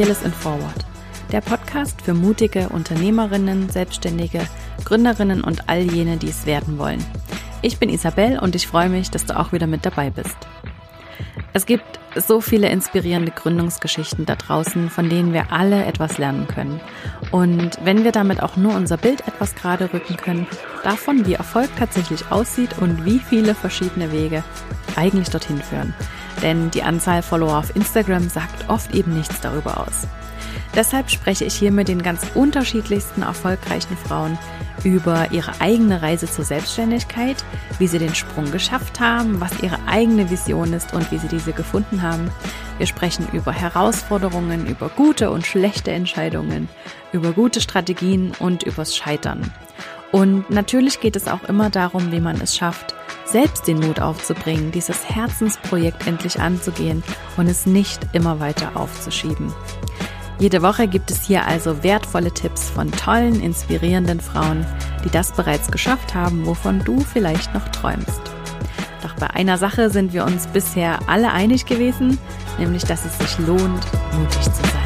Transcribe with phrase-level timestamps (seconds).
[0.00, 0.86] Fearless in Forward,
[1.30, 4.40] der Podcast für mutige Unternehmerinnen, Selbstständige,
[4.82, 7.04] Gründerinnen und all jene, die es werden wollen.
[7.60, 10.38] Ich bin Isabel und ich freue mich, dass du auch wieder mit dabei bist.
[11.52, 16.80] Es gibt so viele inspirierende Gründungsgeschichten da draußen, von denen wir alle etwas lernen können.
[17.30, 20.46] Und wenn wir damit auch nur unser Bild etwas gerade rücken können,
[20.82, 24.44] davon, wie Erfolg tatsächlich aussieht und wie viele verschiedene Wege
[24.96, 25.92] eigentlich dorthin führen.
[26.42, 30.06] Denn die Anzahl Follower auf Instagram sagt oft eben nichts darüber aus.
[30.74, 34.38] Deshalb spreche ich hier mit den ganz unterschiedlichsten erfolgreichen Frauen
[34.84, 37.44] über ihre eigene Reise zur Selbstständigkeit,
[37.78, 41.52] wie sie den Sprung geschafft haben, was ihre eigene Vision ist und wie sie diese
[41.52, 42.30] gefunden haben.
[42.78, 46.68] Wir sprechen über Herausforderungen, über gute und schlechte Entscheidungen,
[47.12, 49.52] über gute Strategien und übers Scheitern.
[50.12, 52.94] Und natürlich geht es auch immer darum, wie man es schafft,
[53.24, 57.02] selbst den Mut aufzubringen, dieses Herzensprojekt endlich anzugehen
[57.36, 59.52] und es nicht immer weiter aufzuschieben.
[60.40, 64.66] Jede Woche gibt es hier also wertvolle Tipps von tollen, inspirierenden Frauen,
[65.04, 68.22] die das bereits geschafft haben, wovon du vielleicht noch träumst.
[69.02, 72.18] Doch bei einer Sache sind wir uns bisher alle einig gewesen,
[72.58, 73.86] nämlich dass es sich lohnt,
[74.18, 74.79] mutig zu sein.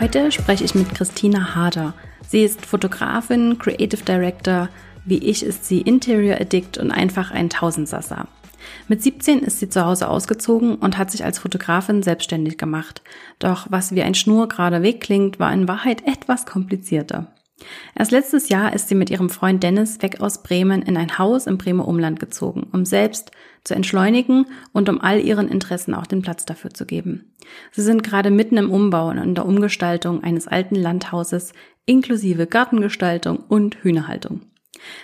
[0.00, 1.92] Heute spreche ich mit Christina Harder.
[2.26, 4.70] Sie ist Fotografin, Creative Director,
[5.04, 8.26] wie ich ist sie Interior Addict und einfach ein Tausendsasser.
[8.88, 13.02] Mit 17 ist sie zu Hause ausgezogen und hat sich als Fotografin selbstständig gemacht.
[13.40, 17.26] Doch was wie ein schnurgerader Weg klingt, war in Wahrheit etwas komplizierter.
[17.94, 21.46] Erst letztes Jahr ist sie mit ihrem Freund Dennis weg aus Bremen in ein Haus
[21.46, 23.32] im Bremer Umland gezogen, um selbst
[23.64, 27.32] zu entschleunigen und um all ihren Interessen auch den Platz dafür zu geben.
[27.72, 31.52] Sie sind gerade mitten im Umbau und in der Umgestaltung eines alten Landhauses
[31.86, 34.42] inklusive Gartengestaltung und Hühnerhaltung.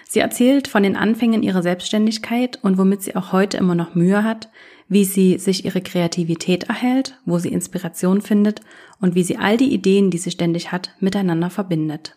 [0.08, 4.24] Sie erzählt von den Anfängen ihrer Selbstständigkeit und womit sie auch heute immer noch Mühe
[4.24, 4.48] hat,
[4.88, 8.60] wie sie sich ihre Kreativität erhält, wo sie Inspiration findet
[9.00, 12.16] und wie sie all die Ideen, die sie ständig hat, miteinander verbindet.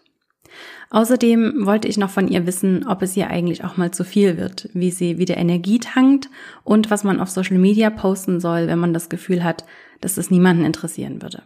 [0.92, 4.38] Außerdem wollte ich noch von ihr wissen, ob es ihr eigentlich auch mal zu viel
[4.38, 6.30] wird, wie sie wieder Energie tankt
[6.64, 9.66] und was man auf Social Media posten soll, wenn man das Gefühl hat,
[10.02, 11.44] dass es niemanden interessieren würde.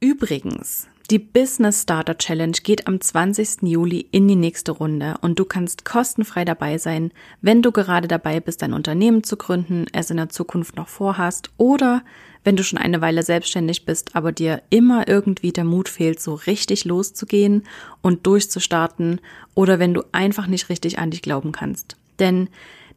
[0.00, 3.62] Übrigens, die Business Starter Challenge geht am 20.
[3.62, 8.40] Juli in die nächste Runde und du kannst kostenfrei dabei sein, wenn du gerade dabei
[8.40, 12.02] bist, ein Unternehmen zu gründen, es in der Zukunft noch vorhast oder
[12.44, 16.34] wenn du schon eine Weile selbstständig bist, aber dir immer irgendwie der Mut fehlt, so
[16.34, 17.64] richtig loszugehen
[18.02, 19.20] und durchzustarten
[19.54, 21.96] oder wenn du einfach nicht richtig an dich glauben kannst.
[22.18, 22.48] Denn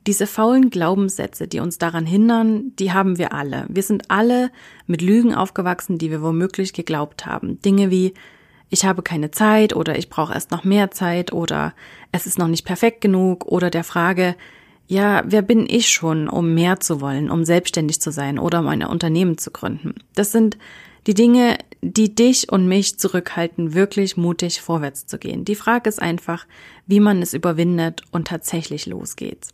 [0.08, 3.66] diese faulen Glaubenssätze, die uns daran hindern, die haben wir alle.
[3.70, 4.52] Wir sind alle
[4.88, 7.62] mit Lügen aufgewachsen, die wir womöglich geglaubt haben.
[7.62, 8.14] Dinge wie
[8.70, 11.74] ich habe keine Zeit oder ich brauche erst noch mehr Zeit oder
[12.12, 14.36] es ist noch nicht perfekt genug oder der Frage,
[14.88, 18.68] ja, wer bin ich schon, um mehr zu wollen, um selbstständig zu sein oder um
[18.68, 19.96] ein Unternehmen zu gründen?
[20.16, 20.58] Das sind
[21.08, 25.46] die Dinge, die dich und mich zurückhalten, wirklich mutig vorwärts zu gehen.
[25.46, 26.46] Die Frage ist einfach,
[26.88, 29.48] wie man es überwindet und tatsächlich losgeht.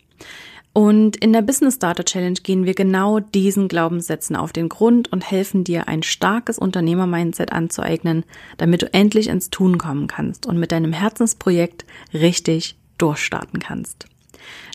[0.73, 5.21] Und in der Business Starter Challenge gehen wir genau diesen Glaubenssätzen auf den Grund und
[5.21, 8.25] helfen dir, ein starkes Unternehmer-Mindset anzueignen,
[8.57, 14.07] damit du endlich ins Tun kommen kannst und mit deinem Herzensprojekt richtig durchstarten kannst.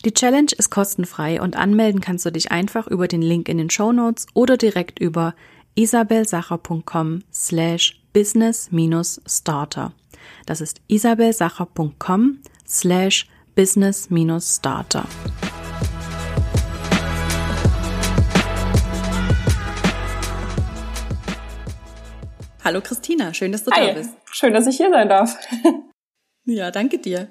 [0.03, 3.69] Die Challenge ist kostenfrei und anmelden kannst du dich einfach über den Link in den
[3.69, 5.35] Show Notes oder direkt über
[5.75, 9.93] isabelsacher.com slash business-starter.
[10.45, 15.05] Das ist isabelsacher.com slash business-starter.
[22.63, 23.87] Hallo Christina, schön, dass du Hi.
[23.87, 24.11] da bist.
[24.31, 25.37] Schön, dass ich hier sein darf.
[26.45, 27.27] ja, danke dir.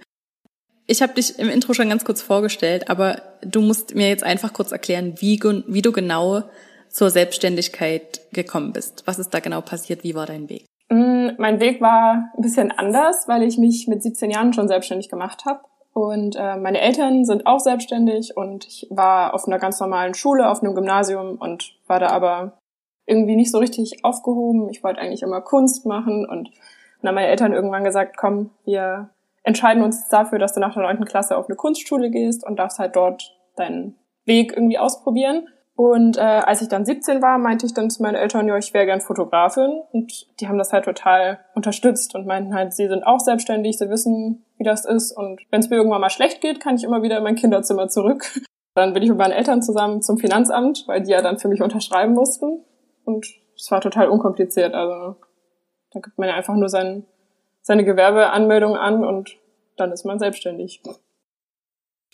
[0.86, 4.52] Ich habe dich im Intro schon ganz kurz vorgestellt, aber du musst mir jetzt einfach
[4.52, 6.42] kurz erklären, wie, wie du genau
[6.88, 9.04] zur Selbstständigkeit gekommen bist.
[9.06, 10.02] Was ist da genau passiert?
[10.02, 10.66] Wie war dein Weg?
[10.90, 15.08] Mm, mein Weg war ein bisschen anders, weil ich mich mit 17 Jahren schon selbstständig
[15.08, 15.60] gemacht habe.
[15.92, 20.48] Und äh, meine Eltern sind auch selbstständig und ich war auf einer ganz normalen Schule,
[20.48, 22.58] auf einem Gymnasium und war da aber
[23.06, 24.68] irgendwie nicht so richtig aufgehoben.
[24.70, 26.50] Ich wollte eigentlich immer Kunst machen und
[27.00, 29.10] dann haben meine Eltern irgendwann gesagt, komm, wir
[29.42, 32.78] entscheiden uns dafür, dass du nach der neunten Klasse auf eine Kunstschule gehst und darfst
[32.78, 33.96] halt dort deinen
[34.26, 35.48] Weg irgendwie ausprobieren.
[35.80, 38.74] Und äh, als ich dann 17 war, meinte ich dann zu meinen Eltern, ja, ich
[38.74, 39.80] wäre gern Fotografin.
[39.92, 43.88] Und die haben das halt total unterstützt und meinten halt, sie sind auch selbstständig, sie
[43.88, 45.10] wissen, wie das ist.
[45.10, 47.88] Und wenn es mir irgendwann mal schlecht geht, kann ich immer wieder in mein Kinderzimmer
[47.88, 48.30] zurück.
[48.74, 51.62] Dann bin ich mit meinen Eltern zusammen zum Finanzamt, weil die ja dann für mich
[51.62, 52.62] unterschreiben mussten.
[53.06, 53.26] Und
[53.56, 54.74] es war total unkompliziert.
[54.74, 55.16] Also
[55.92, 57.06] da gibt man ja einfach nur sein,
[57.62, 59.38] seine Gewerbeanmeldung an und
[59.78, 60.82] dann ist man selbstständig.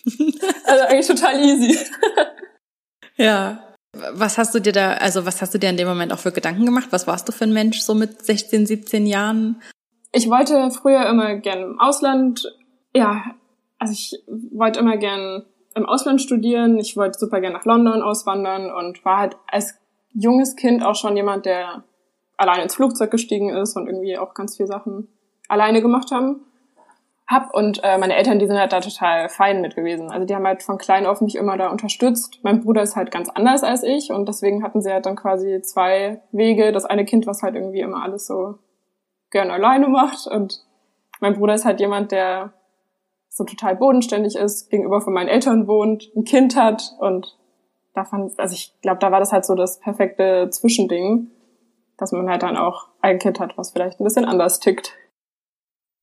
[0.65, 1.77] also eigentlich total easy.
[3.17, 3.63] ja.
[4.13, 6.31] Was hast du dir da, also was hast du dir in dem Moment auch für
[6.31, 6.89] Gedanken gemacht?
[6.91, 9.61] Was warst du für ein Mensch so mit 16, 17 Jahren?
[10.11, 12.43] Ich wollte früher immer gern im Ausland,
[12.93, 13.23] ja,
[13.79, 16.77] also ich wollte immer gern im Ausland studieren.
[16.79, 19.75] Ich wollte super gern nach London auswandern und war halt als
[20.13, 21.83] junges Kind auch schon jemand, der
[22.35, 25.07] allein ins Flugzeug gestiegen ist und irgendwie auch ganz viele Sachen
[25.47, 26.46] alleine gemacht haben
[27.27, 30.09] hab und äh, meine Eltern, die sind halt da total fein mit gewesen.
[30.11, 32.39] Also die haben halt von klein auf mich immer da unterstützt.
[32.43, 35.61] Mein Bruder ist halt ganz anders als ich und deswegen hatten sie halt dann quasi
[35.61, 36.71] zwei Wege.
[36.71, 38.59] Das eine Kind, was halt irgendwie immer alles so
[39.29, 40.63] gern alleine macht und
[41.19, 42.53] mein Bruder ist halt jemand, der
[43.29, 47.37] so total bodenständig ist, gegenüber von meinen Eltern wohnt, ein Kind hat und
[47.93, 51.31] da fand, also ich glaube, da war das halt so das perfekte Zwischending,
[51.97, 54.93] dass man halt dann auch ein Kind hat, was vielleicht ein bisschen anders tickt.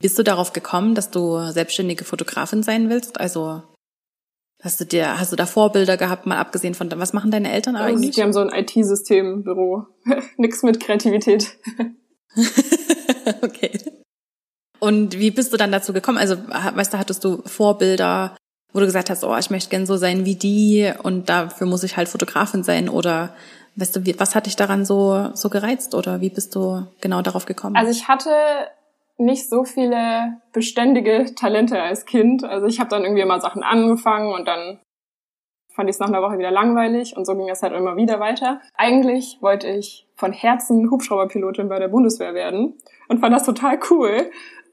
[0.01, 3.21] Bist du darauf gekommen, dass du selbstständige Fotografin sein willst?
[3.21, 3.63] Also
[4.65, 7.77] hast du dir, hast du da Vorbilder gehabt, mal abgesehen von, was machen deine Eltern
[7.77, 8.09] eigentlich?
[8.09, 9.87] Also, die haben so ein IT-Systembüro.
[10.39, 11.57] Nix mit Kreativität.
[13.43, 13.79] okay.
[14.81, 16.19] Und wie bist du dann dazu gekommen?
[16.19, 18.37] Also, weißt du, hattest du Vorbilder,
[18.73, 21.85] wo du gesagt hast, oh, ich möchte gern so sein wie die und dafür muss
[21.85, 23.35] ich halt Fotografin sein oder
[23.77, 27.47] weißt du, was hat dich daran so, so gereizt oder wie bist du genau darauf
[27.47, 27.77] gekommen?
[27.77, 28.31] Also ich hatte
[29.17, 32.45] nicht so viele beständige Talente als Kind.
[32.45, 34.81] Also ich habe dann irgendwie immer Sachen angefangen und dann
[35.75, 38.21] fand ich es nach einer Woche wieder langweilig und so ging es halt immer wieder
[38.21, 38.61] weiter.
[38.75, 42.75] Eigentlich wollte ich von Herzen Hubschrauberpilotin bei der Bundeswehr werden
[43.09, 44.31] und fand das total cool.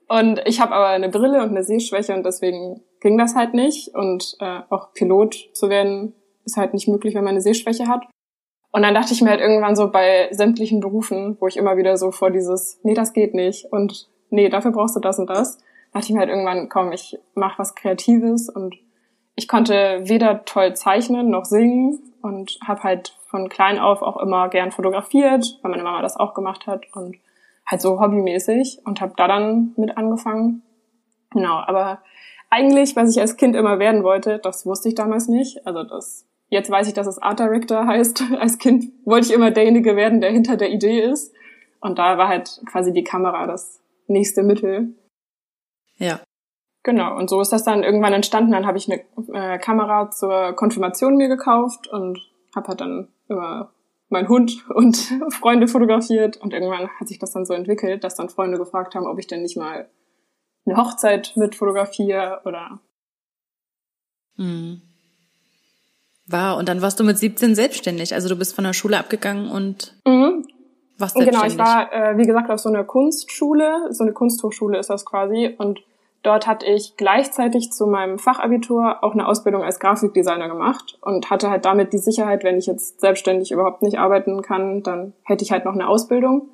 [0.08, 3.96] Und ich habe aber eine Brille und eine Sehschwäche und deswegen ging das halt nicht.
[3.96, 6.14] Und äh, auch Pilot zu werden
[6.46, 8.04] ist halt nicht möglich, wenn man eine Sehschwäche hat.
[8.72, 11.98] Und dann dachte ich mir halt irgendwann so bei sämtlichen Berufen, wo ich immer wieder
[11.98, 15.58] so vor dieses, nee, das geht nicht und nee, dafür brauchst du das und das.
[15.58, 18.76] Da dachte ich mir halt irgendwann, komm, ich mach was Kreatives und
[19.36, 24.50] ich konnte weder toll zeichnen noch singen und habe halt von klein auf auch immer
[24.50, 27.18] gern fotografiert, weil meine Mama das auch gemacht hat und
[27.66, 30.64] halt so hobbymäßig und habe da dann mit angefangen.
[31.32, 32.02] Genau, aber
[32.50, 35.66] eigentlich, was ich als Kind immer werden wollte, das wusste ich damals nicht.
[35.66, 38.24] Also das, jetzt weiß ich, dass es Art Director heißt.
[38.40, 41.34] Als Kind wollte ich immer derjenige werden, der hinter der Idee ist.
[41.80, 44.96] Und da war halt quasi die Kamera das nächste Mittel.
[45.98, 46.22] Ja.
[46.84, 48.52] Genau, und so ist das dann irgendwann entstanden.
[48.52, 49.04] Dann habe ich eine
[49.34, 52.20] äh, Kamera zur Konfirmation mir gekauft und
[52.56, 53.72] habe halt dann immer
[54.10, 54.98] meinen Hund und
[55.30, 56.38] Freunde fotografiert.
[56.38, 59.28] Und irgendwann hat sich das dann so entwickelt, dass dann Freunde gefragt haben, ob ich
[59.28, 59.90] denn nicht mal
[60.66, 62.80] eine Hochzeit mit fotografiere oder.
[64.38, 64.82] Mhm.
[66.26, 68.14] War, und dann warst du mit 17 selbstständig.
[68.14, 70.48] Also du bist von der Schule abgegangen und mhm.
[71.02, 74.90] Was genau, ich war, äh, wie gesagt, auf so einer Kunstschule, so eine Kunsthochschule ist
[74.90, 75.56] das quasi.
[75.58, 75.82] Und
[76.24, 81.50] dort hatte ich gleichzeitig zu meinem Fachabitur auch eine Ausbildung als Grafikdesigner gemacht und hatte
[81.50, 85.52] halt damit die Sicherheit, wenn ich jetzt selbstständig überhaupt nicht arbeiten kann, dann hätte ich
[85.52, 86.50] halt noch eine Ausbildung.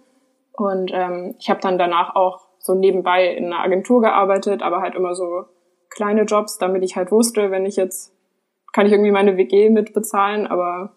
[0.54, 4.96] Und ähm, ich habe dann danach auch so nebenbei in einer Agentur gearbeitet, aber halt
[4.96, 5.46] immer so
[5.90, 8.14] kleine Jobs, damit ich halt wusste, wenn ich jetzt,
[8.74, 10.94] kann ich irgendwie meine WG mitbezahlen, aber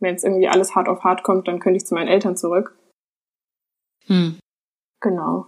[0.00, 2.76] wenn jetzt irgendwie alles hart auf hart kommt, dann könnte ich zu meinen Eltern zurück.
[4.06, 4.38] Hm.
[5.00, 5.46] Genau.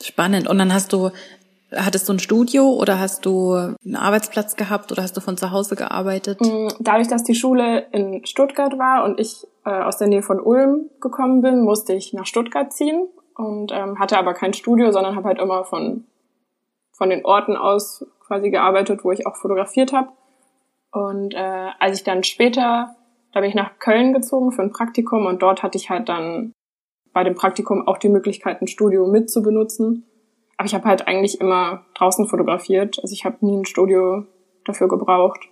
[0.00, 0.48] Spannend.
[0.48, 1.10] Und dann hast du,
[1.72, 5.50] hattest du ein Studio oder hast du einen Arbeitsplatz gehabt oder hast du von zu
[5.50, 6.40] Hause gearbeitet?
[6.40, 10.40] Hm, dadurch, dass die Schule in Stuttgart war und ich äh, aus der Nähe von
[10.40, 15.16] Ulm gekommen bin, musste ich nach Stuttgart ziehen und ähm, hatte aber kein Studio, sondern
[15.16, 16.04] habe halt immer von,
[16.92, 20.08] von den Orten aus quasi gearbeitet, wo ich auch fotografiert habe.
[20.92, 22.96] Und äh, als ich dann später,
[23.32, 26.52] da bin ich nach Köln gezogen für ein Praktikum und dort hatte ich halt dann
[27.12, 30.04] bei dem Praktikum auch die Möglichkeit, ein Studio mit zu benutzen.
[30.56, 32.98] Aber ich habe halt eigentlich immer draußen fotografiert.
[33.02, 34.26] Also ich habe nie ein Studio
[34.64, 35.48] dafür gebraucht.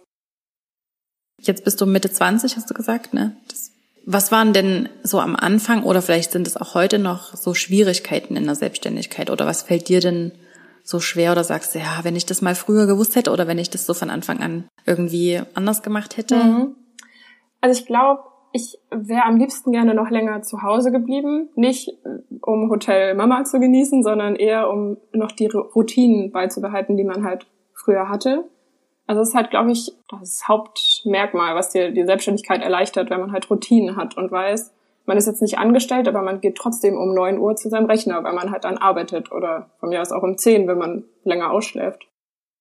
[1.40, 3.36] Jetzt bist du Mitte 20, hast du gesagt, ne?
[3.48, 3.72] Das,
[4.06, 8.36] was waren denn so am Anfang oder vielleicht sind es auch heute noch so Schwierigkeiten
[8.36, 10.32] in der Selbstständigkeit oder was fällt dir denn
[10.82, 13.58] so schwer oder sagst du, ja, wenn ich das mal früher gewusst hätte oder wenn
[13.58, 16.36] ich das so von Anfang an irgendwie anders gemacht hätte?
[16.36, 16.76] Mhm.
[17.60, 18.22] Also ich glaube,
[18.52, 21.48] ich wäre am liebsten gerne noch länger zu Hause geblieben.
[21.56, 27.04] Nicht äh, um Hotel Mama zu genießen, sondern eher um noch die Routinen beizubehalten, die
[27.04, 28.44] man halt früher hatte.
[29.06, 33.32] Also es ist halt, glaube ich, das Hauptmerkmal, was dir die Selbstständigkeit erleichtert, wenn man
[33.32, 34.72] halt Routinen hat und weiß,
[35.06, 38.24] man ist jetzt nicht angestellt, aber man geht trotzdem um neun Uhr zu seinem Rechner,
[38.24, 41.50] weil man halt dann arbeitet oder von mir aus auch um zehn, wenn man länger
[41.50, 42.06] ausschläft.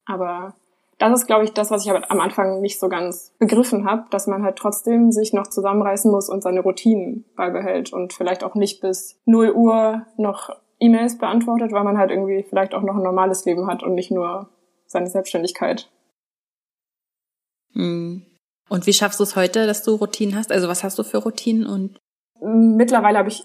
[0.06, 0.56] Aber
[1.04, 4.28] das ist, glaube ich, das, was ich am Anfang nicht so ganz begriffen habe, dass
[4.28, 8.80] man halt trotzdem sich noch zusammenreißen muss und seine Routinen beibehält und vielleicht auch nicht
[8.80, 13.44] bis null Uhr noch E-Mails beantwortet, weil man halt irgendwie vielleicht auch noch ein normales
[13.46, 14.50] Leben hat und nicht nur
[14.86, 15.90] seine Selbstständigkeit.
[17.74, 18.26] Hm.
[18.70, 20.52] Und wie schaffst du es heute, dass du Routinen hast?
[20.52, 22.00] Also was hast du für Routinen und?
[22.42, 23.44] Mittlerweile habe ich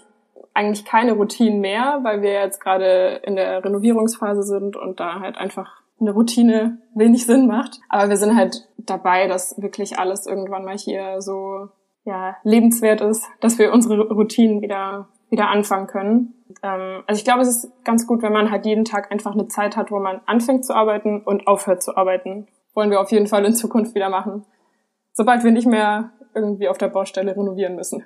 [0.53, 5.37] eigentlich keine Routinen mehr, weil wir jetzt gerade in der Renovierungsphase sind und da halt
[5.37, 7.79] einfach eine Routine wenig Sinn macht.
[7.89, 11.69] Aber wir sind halt dabei, dass wirklich alles irgendwann mal hier so
[12.03, 16.33] ja, lebenswert ist, dass wir unsere Routinen wieder, wieder anfangen können.
[16.63, 19.47] Ähm, also ich glaube, es ist ganz gut, wenn man halt jeden Tag einfach eine
[19.47, 22.47] Zeit hat, wo man anfängt zu arbeiten und aufhört zu arbeiten.
[22.73, 24.45] Wollen wir auf jeden Fall in Zukunft wieder machen.
[25.13, 28.05] Sobald wir nicht mehr irgendwie auf der Baustelle renovieren müssen.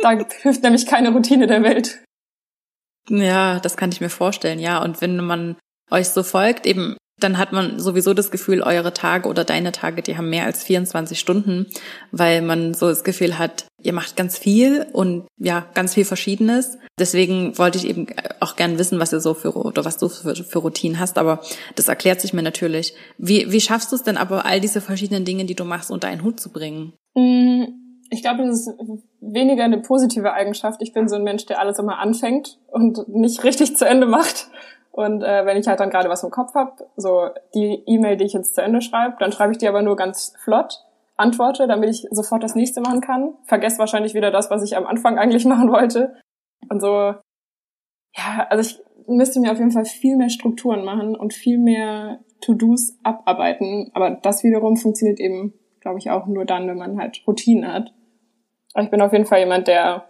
[0.00, 2.02] da hilft nämlich keine Routine der Welt.
[3.08, 4.82] Ja, das kann ich mir vorstellen, ja.
[4.82, 5.56] Und wenn man
[5.90, 10.02] euch so folgt, eben, dann hat man sowieso das Gefühl, eure Tage oder deine Tage,
[10.02, 11.66] die haben mehr als 24 Stunden,
[12.10, 16.78] weil man so das Gefühl hat, ihr macht ganz viel und ja, ganz viel Verschiedenes.
[16.98, 18.06] Deswegen wollte ich eben
[18.40, 21.40] auch gern wissen, was ihr so für oder was du für, für Routinen hast, aber
[21.76, 22.94] das erklärt sich mir natürlich.
[23.18, 26.08] Wie, wie schaffst du es denn aber, all diese verschiedenen Dinge, die du machst, unter
[26.08, 26.92] einen Hut zu bringen?
[27.14, 27.64] Mm,
[28.10, 28.70] ich glaube, das ist
[29.20, 30.82] weniger eine positive Eigenschaft.
[30.82, 34.48] Ich bin so ein Mensch, der alles immer anfängt und nicht richtig zu Ende macht.
[34.92, 38.26] Und äh, wenn ich halt dann gerade was im Kopf habe, so die E-Mail, die
[38.26, 40.84] ich jetzt zu Ende schreibe, dann schreibe ich die aber nur ganz flott,
[41.16, 43.34] antworte, damit ich sofort das nächste machen kann.
[43.44, 46.14] Vergesse wahrscheinlich wieder das, was ich am Anfang eigentlich machen wollte.
[46.68, 47.14] Und so,
[48.14, 52.20] ja, also ich müsste mir auf jeden Fall viel mehr Strukturen machen und viel mehr
[52.42, 53.90] To-Dos abarbeiten.
[53.94, 57.94] Aber das wiederum funktioniert eben, glaube ich, auch nur dann, wenn man halt Routinen hat.
[58.74, 60.06] Aber ich bin auf jeden Fall jemand, der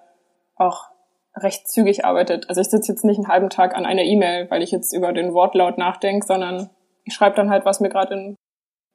[0.57, 0.92] auch
[1.35, 2.49] recht zügig arbeitet.
[2.49, 5.13] Also ich sitze jetzt nicht einen halben Tag an einer E-Mail, weil ich jetzt über
[5.13, 6.71] den Wortlaut nachdenke, sondern
[7.05, 8.37] ich schreibe dann halt, was mir gerade in den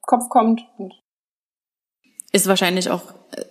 [0.02, 0.66] Kopf kommt.
[2.32, 3.02] ist wahrscheinlich auch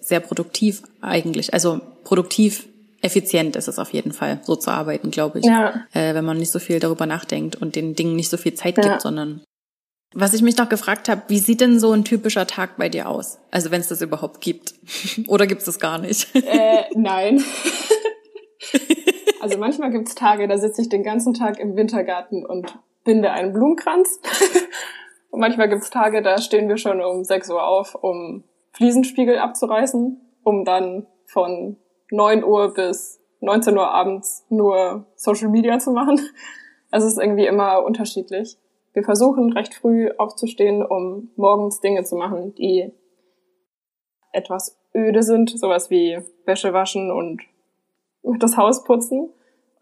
[0.00, 1.52] sehr produktiv eigentlich.
[1.52, 2.68] Also produktiv,
[3.02, 5.44] effizient ist es auf jeden Fall, so zu arbeiten, glaube ich.
[5.44, 5.86] Ja.
[5.92, 8.76] Äh, wenn man nicht so viel darüber nachdenkt und den Dingen nicht so viel Zeit
[8.76, 9.00] gibt, ja.
[9.00, 9.42] sondern
[10.14, 13.08] was ich mich noch gefragt habe, wie sieht denn so ein typischer Tag bei dir
[13.08, 13.38] aus?
[13.50, 14.74] Also wenn es das überhaupt gibt.
[15.26, 16.34] Oder gibt es das gar nicht?
[16.34, 17.44] Äh, nein.
[19.40, 23.52] Also manchmal gibt's Tage, da sitze ich den ganzen Tag im Wintergarten und binde einen
[23.52, 24.20] Blumenkranz.
[25.30, 30.18] Und manchmal gibt's Tage, da stehen wir schon um 6 Uhr auf, um Fliesenspiegel abzureißen,
[30.42, 31.76] um dann von
[32.10, 36.20] 9 Uhr bis 19 Uhr abends nur Social Media zu machen.
[36.90, 38.56] Also es ist irgendwie immer unterschiedlich.
[38.94, 42.92] Wir versuchen recht früh aufzustehen, um morgens Dinge zu machen, die
[44.32, 47.42] etwas öde sind, sowas wie Wäsche waschen und
[48.38, 49.30] das Haus putzen,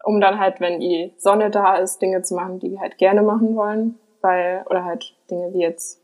[0.03, 3.21] um dann halt, wenn die Sonne da ist, Dinge zu machen, die wir halt gerne
[3.21, 6.01] machen wollen, weil, oder halt Dinge wie jetzt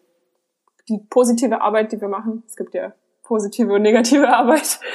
[0.90, 2.44] die positive Arbeit, die wir machen.
[2.48, 2.94] Es gibt ja
[3.24, 4.80] positive und negative Arbeit.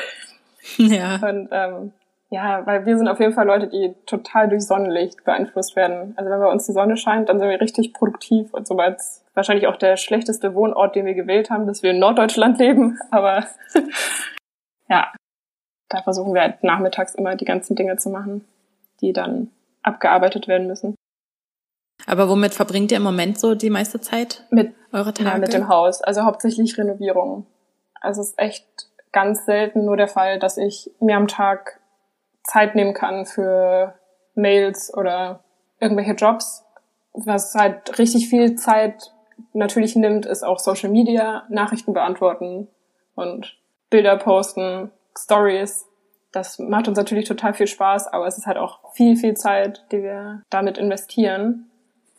[0.78, 1.20] Ja.
[1.22, 1.92] Und ähm,
[2.28, 6.12] ja, weil wir sind auf jeden Fall Leute, die total durch Sonnenlicht beeinflusst werden.
[6.16, 9.00] Also wenn bei uns die Sonne scheint, dann sind wir richtig produktiv und sobald
[9.34, 12.98] wahrscheinlich auch der schlechteste Wohnort, den wir gewählt haben, dass wir in Norddeutschland leben.
[13.12, 13.44] Aber
[14.88, 15.12] ja,
[15.88, 18.46] da versuchen wir halt nachmittags immer die ganzen Dinge zu machen,
[19.00, 19.50] die dann
[19.82, 20.94] abgearbeitet werden müssen.
[22.06, 24.44] Aber womit verbringt ihr im Moment so die meiste Zeit?
[24.50, 25.30] Mit eurer Tage?
[25.30, 26.02] Ja, mit dem Haus.
[26.02, 27.46] Also hauptsächlich Renovierung.
[28.00, 28.66] Also es ist echt
[29.12, 31.80] ganz selten nur der Fall, dass ich mir am Tag
[32.44, 33.94] Zeit nehmen kann für
[34.34, 35.40] Mails oder
[35.80, 36.64] irgendwelche Jobs.
[37.12, 39.12] Was halt richtig viel Zeit
[39.52, 42.68] natürlich nimmt, ist auch Social Media, Nachrichten beantworten
[43.14, 43.56] und
[43.90, 45.86] Bilder posten Stories.
[46.32, 49.84] Das macht uns natürlich total viel Spaß, aber es ist halt auch viel, viel Zeit,
[49.92, 51.70] die wir damit investieren.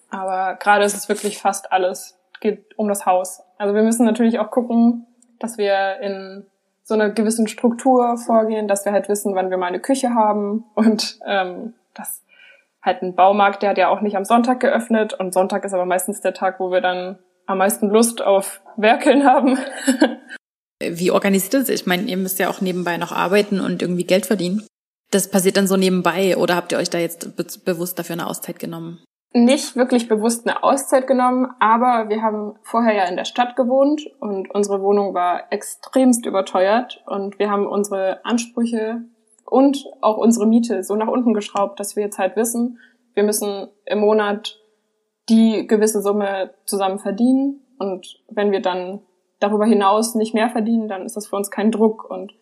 [0.10, 3.44] Aber gerade ist es wirklich fast alles geht um das Haus.
[3.58, 5.06] Also wir müssen natürlich auch gucken,
[5.39, 6.46] dass wir in
[6.84, 10.66] so einer gewissen Struktur vorgehen, dass wir halt wissen, wann wir mal eine Küche haben
[10.75, 12.24] und ähm, das
[12.82, 15.86] halt ein Baumarkt, der hat ja auch nicht am Sonntag geöffnet und Sonntag ist aber
[15.86, 19.58] meistens der Tag, wo wir dann am meisten Lust auf Werkeln haben.
[20.79, 21.69] Wie organisiert das?
[21.69, 24.65] Ich meine, ihr müsst ja auch nebenbei noch arbeiten und irgendwie Geld verdienen.
[25.12, 28.27] Das passiert dann so nebenbei oder habt ihr euch da jetzt be bewusst dafür eine
[28.27, 29.00] Auszeit genommen?
[29.34, 34.01] Nicht wirklich bewusst eine Auszeit genommen, aber wir haben vorher ja in der Stadt gewohnt
[34.19, 39.01] und unsere Wohnung war extremst überteuert und wir haben unsere Ansprüche
[39.46, 42.79] und auch unsere Miete so nach unten geschraubt, dass wir jetzt halt wissen,
[43.13, 44.60] wir müssen im Monat
[45.29, 49.01] die gewisse Summe zusammen verdienen und wenn wir dann
[49.39, 52.10] darüber hinaus nicht mehr verdienen, dann ist das für uns kein Druck.
[52.10, 52.34] Und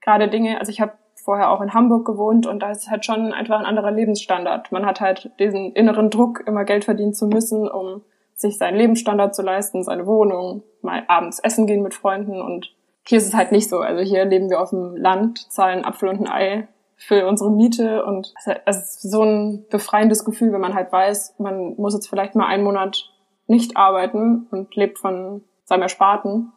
[0.00, 3.32] gerade Dinge, also ich habe vorher auch in Hamburg gewohnt und da ist halt schon
[3.32, 4.72] einfach ein anderer Lebensstandard.
[4.72, 8.02] Man hat halt diesen inneren Druck, immer Geld verdienen zu müssen, um
[8.34, 12.74] sich seinen Lebensstandard zu leisten, seine Wohnung, mal abends essen gehen mit Freunden und
[13.06, 13.78] hier ist es halt nicht so.
[13.80, 18.04] Also hier leben wir auf dem Land, zahlen Apfel und ein Ei für unsere Miete
[18.04, 18.32] und
[18.66, 22.46] es ist so ein befreiendes Gefühl, wenn man halt weiß, man muss jetzt vielleicht mal
[22.46, 23.10] einen Monat
[23.46, 26.52] nicht arbeiten und lebt von seinem Ersparten.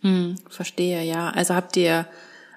[0.00, 1.30] Hm, verstehe, ja.
[1.30, 2.06] Also habt ihr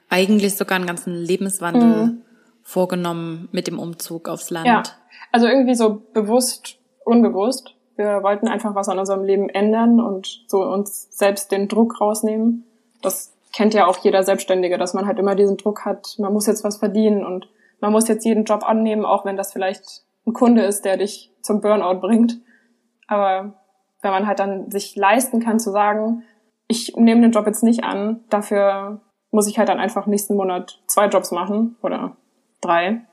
[0.10, 2.22] eigentlich sogar einen ganzen Lebenswandel mhm.
[2.64, 4.68] vorgenommen mit dem Umzug aufs Land?
[4.68, 4.84] Ja,
[5.32, 7.76] also irgendwie so bewusst, unbewusst.
[7.96, 12.66] Wir wollten einfach was an unserem Leben ändern und so uns selbst den Druck rausnehmen.
[13.02, 16.48] Das kennt ja auch jeder Selbstständige, dass man halt immer diesen Druck hat, man muss
[16.48, 17.48] jetzt was verdienen und
[17.80, 21.32] man muss jetzt jeden Job annehmen, auch wenn das vielleicht ein Kunde ist, der dich
[21.42, 22.40] zum Burnout bringt.
[23.08, 23.61] Aber
[24.02, 26.24] wenn man halt dann sich leisten kann zu sagen,
[26.68, 30.82] ich nehme den Job jetzt nicht an, dafür muss ich halt dann einfach nächsten Monat
[30.88, 32.18] zwei Jobs machen oder
[32.62, 33.06] drei.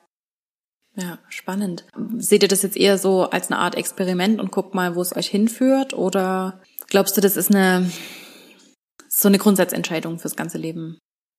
[0.94, 1.86] Ja, spannend.
[2.16, 5.16] Seht ihr das jetzt eher so als eine Art Experiment und guckt mal, wo es
[5.16, 5.94] euch hinführt?
[5.94, 7.90] Oder glaubst du, das ist eine
[9.08, 10.98] so eine Grundsatzentscheidung fürs ganze Leben?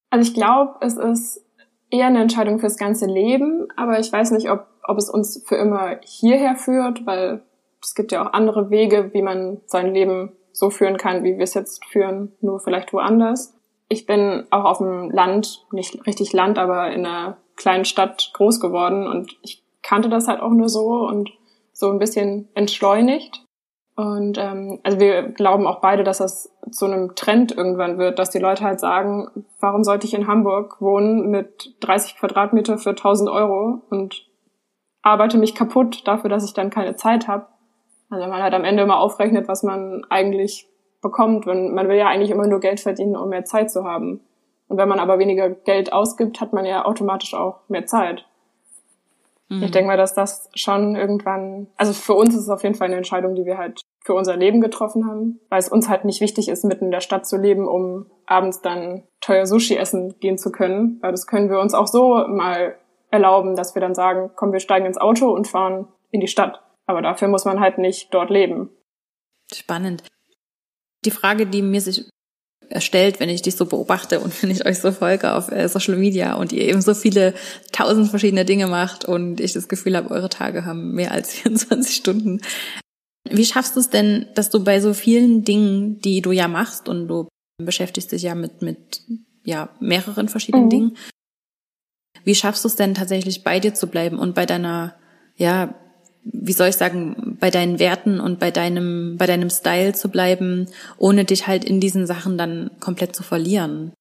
[0.10, 1.46] Also ich glaube, es ist
[1.90, 5.56] eher eine Entscheidung fürs ganze Leben, aber ich weiß nicht, ob, ob es uns für
[5.56, 7.44] immer hierher führt, weil
[7.82, 11.44] es gibt ja auch andere Wege, wie man sein Leben so führen kann, wie wir
[11.44, 13.56] es jetzt führen, nur vielleicht woanders.
[13.88, 18.60] Ich bin auch auf dem Land, nicht richtig Land, aber in einer kleinen Stadt groß
[18.60, 21.32] geworden und ich kannte das halt auch nur so und
[21.74, 23.44] so ein bisschen entschleunigt.
[23.96, 28.30] Und ähm, also wir glauben auch beide, dass das zu einem Trend irgendwann wird, dass
[28.30, 33.30] die Leute halt sagen, warum sollte ich in Hamburg wohnen mit 30 Quadratmeter für 1000
[33.30, 34.26] Euro und
[35.02, 37.48] arbeite mich kaputt dafür, dass ich dann keine Zeit habe.
[38.10, 40.68] Also man halt am Ende immer aufrechnet, was man eigentlich
[41.02, 41.46] bekommt.
[41.46, 44.22] Wenn, man will ja eigentlich immer nur Geld verdienen, um mehr Zeit zu haben.
[44.68, 48.26] Und wenn man aber weniger Geld ausgibt, hat man ja automatisch auch mehr Zeit.
[49.50, 49.64] Mhm.
[49.64, 52.88] Ich denke mal, dass das schon irgendwann, also für uns ist es auf jeden Fall
[52.88, 56.22] eine Entscheidung, die wir halt für unser Leben getroffen haben, weil es uns halt nicht
[56.22, 60.38] wichtig ist, mitten in der Stadt zu leben, um abends dann teuer Sushi essen gehen
[60.38, 62.76] zu können, weil das können wir uns auch so mal
[63.12, 66.62] erlauben, dass wir dann sagen, komm, wir steigen ins Auto und fahren in die Stadt.
[66.90, 68.72] Aber dafür muss man halt nicht dort leben.
[69.54, 70.02] Spannend.
[71.06, 72.10] Die Frage, die mir sich
[72.68, 75.98] erstellt, wenn ich dich so beobachte und wenn ich euch so folge auf äh, Social
[75.98, 77.36] Media und ihr eben so viele
[77.72, 81.96] tausend verschiedene Dinge macht und ich das Gefühl habe, eure Tage haben mehr als 24
[81.96, 82.42] Stunden.
[83.30, 86.90] Wie schaffst du es denn, dass du bei so vielen Dingen, die du ja machst
[86.90, 87.28] und du
[87.64, 89.04] beschäftigst dich ja mit, mit
[89.44, 90.70] ja, mehreren verschiedenen mhm.
[90.72, 90.98] Dingen,
[92.24, 94.96] wie schaffst du es denn tatsächlich bei dir zu bleiben und bei deiner,
[95.36, 95.76] ja,
[96.32, 100.68] wie soll ich sagen, bei deinen Werten und bei deinem, bei deinem Style zu bleiben,
[100.98, 103.94] ohne dich halt in diesen Sachen dann komplett zu verlieren?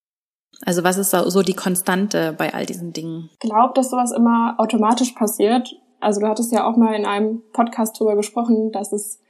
[0.65, 3.31] Also was ist so die Konstante bei all diesen Dingen?
[3.43, 5.75] Ich glaube, dass sowas immer automatisch passiert.
[6.01, 9.21] Also du hattest ja auch mal in einem Podcast drüber gesprochen, dass es,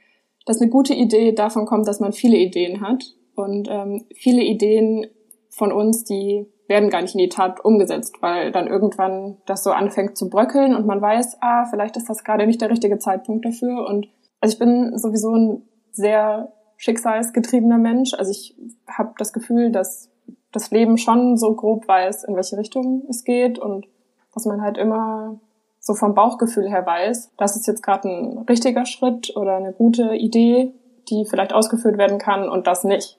[0.45, 3.03] dass eine gute Idee davon kommt, dass man viele Ideen hat.
[3.35, 5.07] Und ähm, viele Ideen
[5.49, 9.71] von uns, die werden gar nicht in die Tat umgesetzt, weil dann irgendwann das so
[9.71, 13.43] anfängt zu bröckeln und man weiß, ah, vielleicht ist das gerade nicht der richtige Zeitpunkt
[13.43, 13.85] dafür.
[13.87, 14.07] Und
[14.39, 18.13] also ich bin sowieso ein sehr schicksalsgetriebener Mensch.
[18.13, 18.55] Also ich
[18.87, 20.09] habe das Gefühl, dass
[20.51, 23.87] das Leben schon so grob weiß, in welche Richtung es geht und
[24.33, 25.39] dass man halt immer
[25.79, 30.15] so vom Bauchgefühl her weiß, das ist jetzt gerade ein richtiger Schritt oder eine gute
[30.15, 30.73] Idee,
[31.09, 33.17] die vielleicht ausgeführt werden kann und das nicht.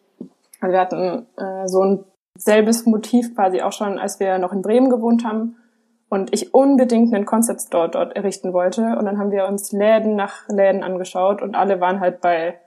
[0.61, 2.05] Also wir hatten äh, so ein
[2.41, 5.57] selbes Motiv quasi auch schon, als wir noch in Bremen gewohnt haben
[6.09, 8.97] und ich unbedingt einen Concept Store dort errichten wollte.
[8.99, 12.59] Und dann haben wir uns Läden nach Läden angeschaut und alle waren halt bei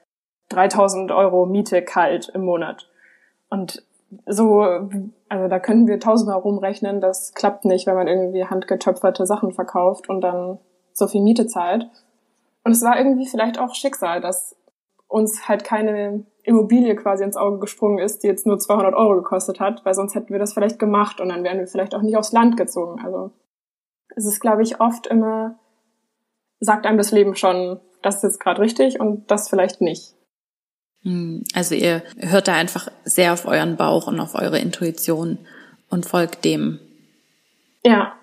[0.50, 2.88] 3000 Euro Miete kalt im Monat.
[3.50, 3.84] Und
[4.28, 4.62] so,
[5.28, 10.08] also da könnten wir tausendmal rumrechnen, das klappt nicht, wenn man irgendwie handgetöpferte Sachen verkauft
[10.08, 10.60] und dann
[10.94, 11.90] so viel Miete zahlt.
[12.64, 14.56] Und es war irgendwie vielleicht auch Schicksal, dass
[15.08, 19.60] uns halt keine Immobilie quasi ins Auge gesprungen ist, die jetzt nur 200 Euro gekostet
[19.60, 22.18] hat, weil sonst hätten wir das vielleicht gemacht und dann wären wir vielleicht auch nicht
[22.18, 23.02] aufs Land gezogen.
[23.04, 23.32] Also
[24.16, 25.58] es ist, glaube ich, oft immer,
[26.60, 30.16] sagt einem das Leben schon, das ist jetzt gerade richtig und das vielleicht nicht.
[31.04, 35.40] Hm, also ihr hört da einfach sehr auf euren Bauch und auf eure Intuition
[35.90, 36.80] und folgt dem.
[37.86, 38.14] Ja.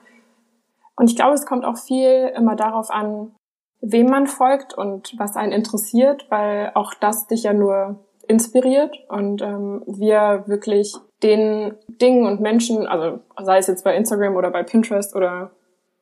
[0.97, 3.35] Und ich glaube, es kommt auch viel immer darauf an,
[3.81, 9.43] wem man folgt und was einen interessiert, weil auch das dich ja nur inspiriert und
[9.43, 14.63] ähm, wir wirklich den Dingen und Menschen, also sei es jetzt bei Instagram oder bei
[14.63, 15.51] Pinterest oder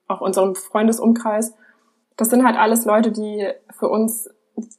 [0.06, 1.54] auch unserem Freundesumkreis,
[2.16, 4.28] das sind halt alles Leute, die für uns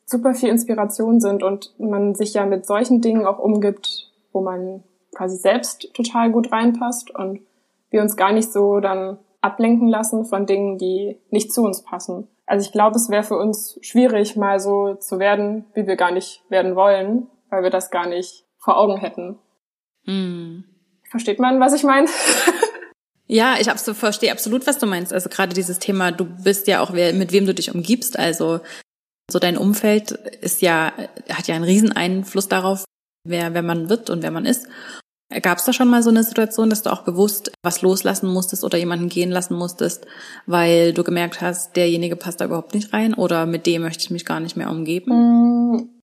[0.05, 4.83] super viel Inspiration sind und man sich ja mit solchen Dingen auch umgibt, wo man
[5.15, 7.41] quasi selbst total gut reinpasst und
[7.89, 12.27] wir uns gar nicht so dann ablenken lassen von Dingen, die nicht zu uns passen.
[12.45, 16.11] Also ich glaube, es wäre für uns schwierig, mal so zu werden, wie wir gar
[16.11, 19.39] nicht werden wollen, weil wir das gar nicht vor Augen hätten.
[20.05, 20.63] Hm.
[21.09, 22.07] Versteht man, was ich meine?
[23.27, 25.11] ja, ich verstehe absolut, was du meinst.
[25.13, 28.17] Also gerade dieses Thema, du bist ja auch, wer, mit wem du dich umgibst.
[28.17, 28.59] Also
[29.31, 30.91] so dein Umfeld ist ja,
[31.29, 32.85] hat ja einen riesen Einfluss darauf,
[33.23, 34.67] wer, wer man wird und wer man ist.
[35.43, 38.63] Gab es da schon mal so eine Situation, dass du auch bewusst was loslassen musstest
[38.63, 40.07] oder jemanden gehen lassen musstest,
[40.47, 44.09] weil du gemerkt hast, derjenige passt da überhaupt nicht rein oder mit dem möchte ich
[44.09, 45.98] mich gar nicht mehr umgeben?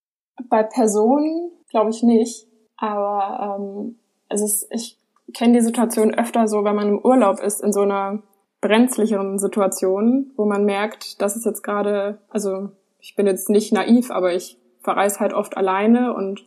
[0.49, 2.47] Bei Personen glaube ich nicht,
[2.77, 4.99] aber ähm, es ist, ich
[5.35, 8.23] kenne die Situation öfter so, wenn man im Urlaub ist, in so einer
[8.61, 12.71] brenzlicheren Situation, wo man merkt, dass es jetzt gerade, also
[13.01, 16.47] ich bin jetzt nicht naiv, aber ich verreise halt oft alleine und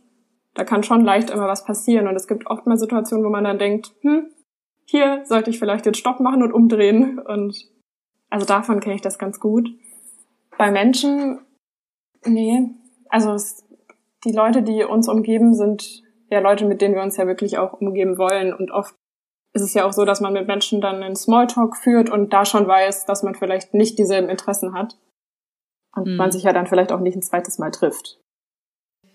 [0.53, 2.07] da kann schon leicht immer was passieren.
[2.07, 4.29] Und es gibt oft mal Situationen, wo man dann denkt, hm,
[4.85, 7.19] hier sollte ich vielleicht den Stopp machen und umdrehen.
[7.19, 7.55] Und
[8.29, 9.69] also davon kenne ich das ganz gut.
[10.57, 11.39] Bei Menschen,
[12.25, 12.71] nee,
[13.07, 13.63] also es,
[14.25, 17.73] die Leute, die uns umgeben, sind ja Leute, mit denen wir uns ja wirklich auch
[17.73, 18.53] umgeben wollen.
[18.53, 18.95] Und oft
[19.53, 22.45] ist es ja auch so, dass man mit Menschen dann einen Smalltalk führt und da
[22.45, 24.97] schon weiß, dass man vielleicht nicht dieselben Interessen hat.
[25.95, 26.15] Und mhm.
[26.17, 28.19] man sich ja dann vielleicht auch nicht ein zweites Mal trifft.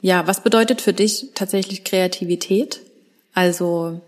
[0.01, 2.81] Ja, was bedeutet für dich tatsächlich Kreativität?
[3.33, 4.01] Also,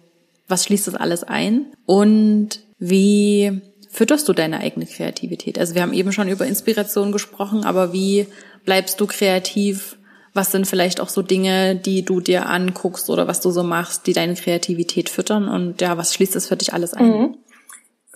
[0.49, 1.73] was schließt das alles ein?
[1.87, 5.59] Und wie fütterst du deine eigene Kreativität?
[5.59, 8.27] Also wir haben eben schon über Inspiration gesprochen, aber wie
[8.65, 9.97] bleibst du kreativ?
[10.37, 14.07] Was sind vielleicht auch so Dinge, die du dir anguckst oder was du so machst,
[14.07, 15.49] die deine Kreativität füttern?
[15.49, 17.07] Und ja, was schließt das für dich alles ein?
[17.07, 17.37] Mhm.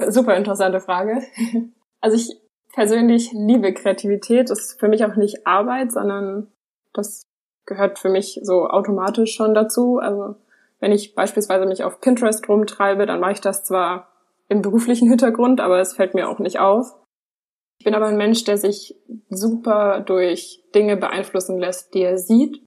[0.09, 1.23] Super interessante Frage.
[2.03, 2.35] Also ich
[2.73, 4.49] persönlich liebe Kreativität.
[4.49, 6.47] Das ist für mich auch nicht Arbeit, sondern
[6.95, 7.27] das
[7.67, 9.99] gehört für mich so automatisch schon dazu.
[9.99, 10.37] Also
[10.79, 14.09] wenn ich beispielsweise mich auf Pinterest rumtreibe, dann mache ich das zwar
[14.49, 16.95] im beruflichen Hintergrund, aber es fällt mir auch nicht auf.
[17.81, 18.95] Ich bin aber ein Mensch, der sich
[19.29, 22.63] super durch Dinge beeinflussen lässt, die er sieht.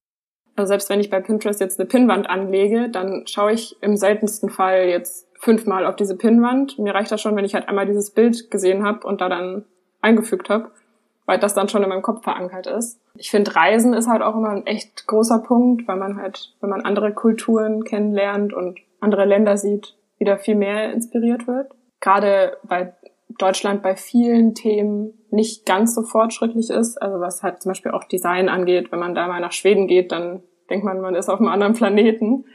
[0.55, 4.49] Also selbst wenn ich bei Pinterest jetzt eine Pinnwand anlege, dann schaue ich im seltensten
[4.49, 6.77] Fall jetzt fünfmal auf diese Pinnwand.
[6.77, 9.65] Mir reicht das schon, wenn ich halt einmal dieses Bild gesehen habe und da dann
[10.01, 10.71] eingefügt habe
[11.25, 12.99] weil das dann schon in meinem Kopf verankert ist.
[13.15, 16.69] Ich finde, Reisen ist halt auch immer ein echt großer Punkt, weil man halt, wenn
[16.69, 21.71] man andere Kulturen kennenlernt und andere Länder sieht, wieder viel mehr inspiriert wird.
[21.99, 22.95] Gerade weil
[23.37, 28.03] Deutschland bei vielen Themen nicht ganz so fortschrittlich ist, also was halt zum Beispiel auch
[28.05, 28.91] Design angeht.
[28.91, 31.73] Wenn man da mal nach Schweden geht, dann denkt man, man ist auf einem anderen
[31.73, 32.45] Planeten.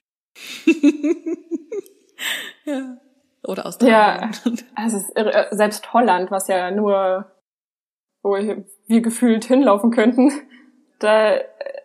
[2.64, 2.98] ja.
[3.46, 3.96] Oder Australien.
[3.96, 4.30] Ja,
[4.74, 4.98] also
[5.50, 7.26] selbst Holland, was ja nur
[8.22, 10.32] wo wir gefühlt hinlaufen könnten,
[10.98, 11.38] da,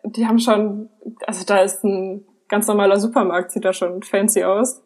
[0.04, 0.90] die haben schon,
[1.26, 4.84] also da ist ein ganz normaler Supermarkt, sieht da schon fancy aus.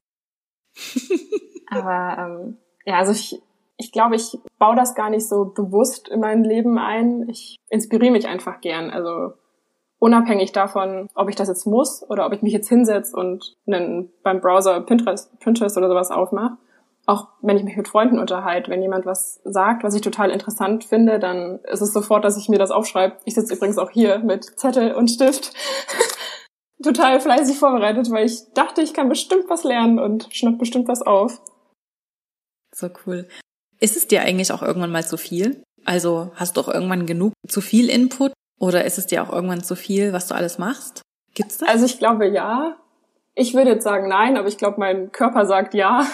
[1.69, 3.41] Aber ähm, ja, also ich,
[3.77, 7.27] ich glaube, ich baue das gar nicht so bewusst in mein Leben ein.
[7.29, 8.89] Ich inspiriere mich einfach gern.
[8.89, 9.33] Also
[9.99, 14.11] unabhängig davon, ob ich das jetzt muss oder ob ich mich jetzt hinsetze und einen,
[14.23, 16.57] beim Browser Pinterest, Pinterest oder sowas aufmache
[17.07, 20.83] auch wenn ich mich mit Freunden unterhalte, wenn jemand was sagt, was ich total interessant
[20.83, 23.15] finde, dann ist es sofort, dass ich mir das aufschreibe.
[23.23, 25.53] Ich sitze übrigens auch hier mit Zettel und Stift.
[26.83, 31.01] total fleißig vorbereitet, weil ich dachte, ich kann bestimmt was lernen und schnapp bestimmt was
[31.01, 31.41] auf.
[32.75, 33.27] So cool.
[33.79, 35.63] Ist es dir eigentlich auch irgendwann mal zu viel?
[35.85, 39.63] Also hast du auch irgendwann genug zu viel Input oder ist es dir auch irgendwann
[39.63, 41.01] zu viel, was du alles machst?
[41.33, 41.69] Gibt's das?
[41.69, 42.77] Also ich glaube ja.
[43.35, 46.05] Ich würde jetzt sagen nein, aber ich glaube, mein Körper sagt ja.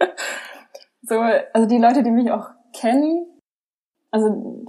[1.02, 3.26] so, also die Leute, die mich auch kennen,
[4.10, 4.64] also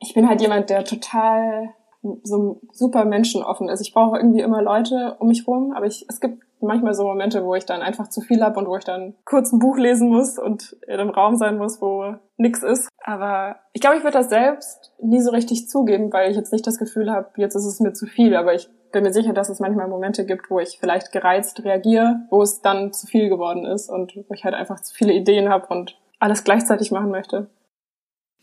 [0.00, 1.74] ich bin halt jemand, der total
[2.22, 3.80] so super menschenoffen ist.
[3.80, 7.44] Ich brauche irgendwie immer Leute um mich rum, aber ich, es gibt manchmal so Momente,
[7.44, 10.08] wo ich dann einfach zu viel habe und wo ich dann kurz ein Buch lesen
[10.08, 12.88] muss und in einem Raum sein muss, wo nix ist.
[13.04, 16.66] Aber ich glaube, ich würde das selbst nie so richtig zugeben, weil ich jetzt nicht
[16.66, 18.34] das Gefühl habe, jetzt ist es mir zu viel.
[18.34, 22.20] Aber ich bin mir sicher, dass es manchmal Momente gibt, wo ich vielleicht gereizt reagiere,
[22.30, 25.48] wo es dann zu viel geworden ist und wo ich halt einfach zu viele Ideen
[25.48, 27.48] habe und alles gleichzeitig machen möchte.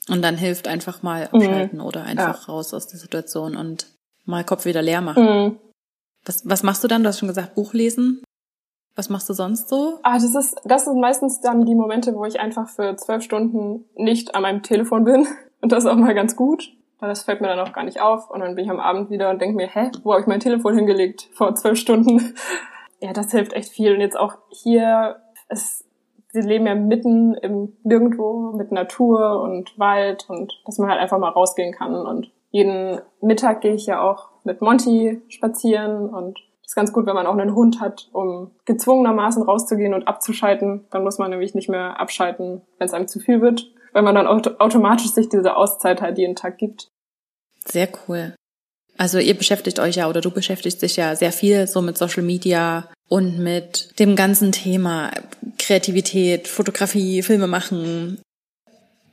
[0.10, 1.41] Und dann hilft einfach mal mhm.
[1.41, 1.86] abschalten mhm.
[1.86, 2.54] oder einfach ja.
[2.54, 3.88] raus aus der Situation und
[4.26, 5.23] mal Kopf wieder leer machen.
[5.23, 5.60] Mhm.
[6.25, 7.03] Was, was machst du dann?
[7.03, 8.23] Du hast schon gesagt, Buch lesen.
[8.95, 9.99] Was machst du sonst so?
[10.03, 13.86] Ah, das ist, das sind meistens dann die Momente, wo ich einfach für zwölf Stunden
[13.95, 15.27] nicht an meinem Telefon bin.
[15.62, 16.71] Und das ist auch mal ganz gut
[17.03, 18.31] weil das fällt mir dann auch gar nicht auf.
[18.31, 20.39] Und dann bin ich am Abend wieder und denke mir, hä, wo habe ich mein
[20.39, 22.33] Telefon hingelegt vor zwölf Stunden?
[23.01, 23.93] ja, das hilft echt viel.
[23.93, 25.17] Und jetzt auch hier,
[25.49, 25.86] es,
[26.31, 31.19] wir leben ja mitten im Nirgendwo mit Natur und Wald und dass man halt einfach
[31.19, 31.93] mal rausgehen kann.
[31.93, 37.15] Und jeden Mittag gehe ich ja auch mit Monty spazieren und ist ganz gut, wenn
[37.15, 40.86] man auch einen Hund hat, um gezwungenermaßen rauszugehen und abzuschalten.
[40.91, 44.15] Dann muss man nämlich nicht mehr abschalten, wenn es einem zu viel wird, weil man
[44.15, 46.88] dann automatisch sich diese Auszeit halt jeden Tag gibt.
[47.65, 48.34] Sehr cool.
[48.97, 52.23] Also ihr beschäftigt euch ja oder du beschäftigst dich ja sehr viel so mit Social
[52.23, 55.12] Media und mit dem ganzen Thema
[55.58, 58.21] Kreativität, Fotografie, Filme machen.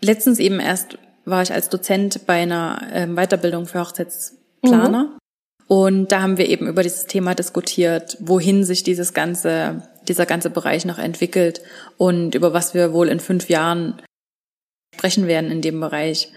[0.01, 3.81] Letztens eben erst war ich als Dozent bei einer ähm, Weiterbildung für
[4.63, 5.05] Hochzeitsplaner.
[5.05, 5.21] Mhm.
[5.71, 10.51] Und da haben wir eben über dieses Thema diskutiert, wohin sich dieses ganze, dieser ganze
[10.51, 11.63] Bereich noch entwickelt
[11.97, 14.03] und über was wir wohl in fünf Jahren
[14.97, 16.33] sprechen werden in dem Bereich.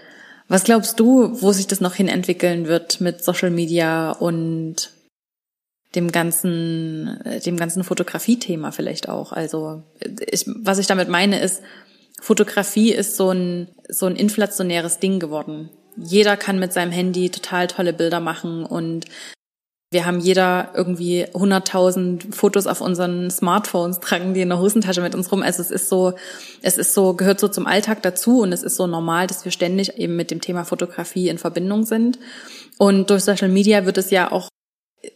[0.46, 4.90] Was glaubst du, wo sich das noch hin entwickeln wird mit Social Media und
[5.96, 9.32] dem ganzen, dem ganzen Fotografie-Thema vielleicht auch?
[9.32, 9.82] Also,
[10.30, 11.60] ich, was ich damit meine ist,
[12.20, 17.66] Fotografie ist so ein, so ein inflationäres Ding geworden jeder kann mit seinem Handy total
[17.66, 19.06] tolle Bilder machen und
[19.94, 25.14] wir haben jeder irgendwie 100.000 Fotos auf unseren Smartphones, tragen die in der Hosentasche mit
[25.14, 25.42] uns rum.
[25.42, 26.14] Also es ist so,
[26.62, 29.52] es ist so, gehört so zum Alltag dazu und es ist so normal, dass wir
[29.52, 32.18] ständig eben mit dem Thema Fotografie in Verbindung sind.
[32.76, 34.48] Und durch Social Media wird es ja auch,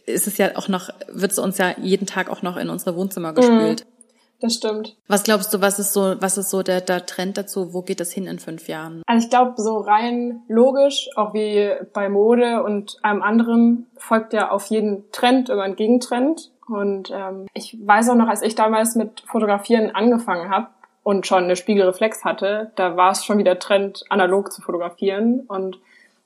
[0.05, 2.95] ist es ja auch noch, wird es uns ja jeden Tag auch noch in unsere
[2.95, 3.85] Wohnzimmer gespült.
[3.85, 3.98] Mhm.
[4.41, 4.95] Das stimmt.
[5.07, 7.73] Was glaubst du, was ist so, was ist so der, der Trend dazu?
[7.73, 9.03] Wo geht das hin in fünf Jahren?
[9.05, 14.49] Also ich glaube, so rein logisch, auch wie bei Mode und allem anderen, folgt ja
[14.49, 16.51] auf jeden Trend immer ein Gegentrend.
[16.67, 20.67] Und ähm, ich weiß auch noch, als ich damals mit Fotografieren angefangen habe
[21.03, 25.41] und schon eine Spiegelreflex hatte, da war es schon wieder Trend, analog zu fotografieren.
[25.47, 25.79] Und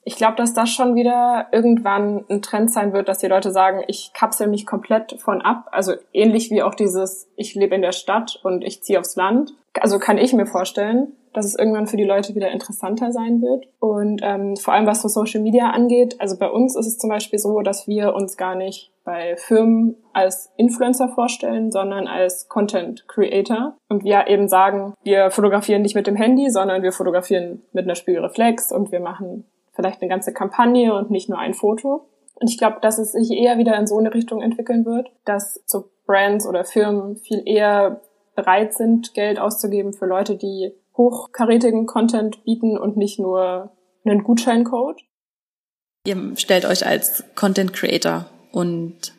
[0.05, 3.83] ich glaube, dass das schon wieder irgendwann ein Trend sein wird, dass die Leute sagen,
[3.87, 5.67] ich kapsel mich komplett von ab.
[5.71, 9.53] Also ähnlich wie auch dieses, ich lebe in der Stadt und ich ziehe aufs Land.
[9.79, 13.65] Also kann ich mir vorstellen, dass es irgendwann für die Leute wieder interessanter sein wird.
[13.79, 17.09] Und ähm, vor allem was so Social Media angeht, also bei uns ist es zum
[17.09, 23.07] Beispiel so, dass wir uns gar nicht bei Firmen als Influencer vorstellen, sondern als Content
[23.07, 23.75] Creator.
[23.89, 27.95] Und wir eben sagen, wir fotografieren nicht mit dem Handy, sondern wir fotografieren mit einer
[27.95, 32.09] Spiegelreflex und wir machen vielleicht eine ganze Kampagne und nicht nur ein Foto.
[32.35, 35.61] Und ich glaube, dass es sich eher wieder in so eine Richtung entwickeln wird, dass
[35.65, 38.01] so Brands oder Firmen viel eher
[38.35, 43.71] bereit sind, Geld auszugeben für Leute, die hochkarätigen Content bieten und nicht nur
[44.05, 45.01] einen Gutscheincode.
[46.05, 49.13] Ihr stellt euch als Content Creator und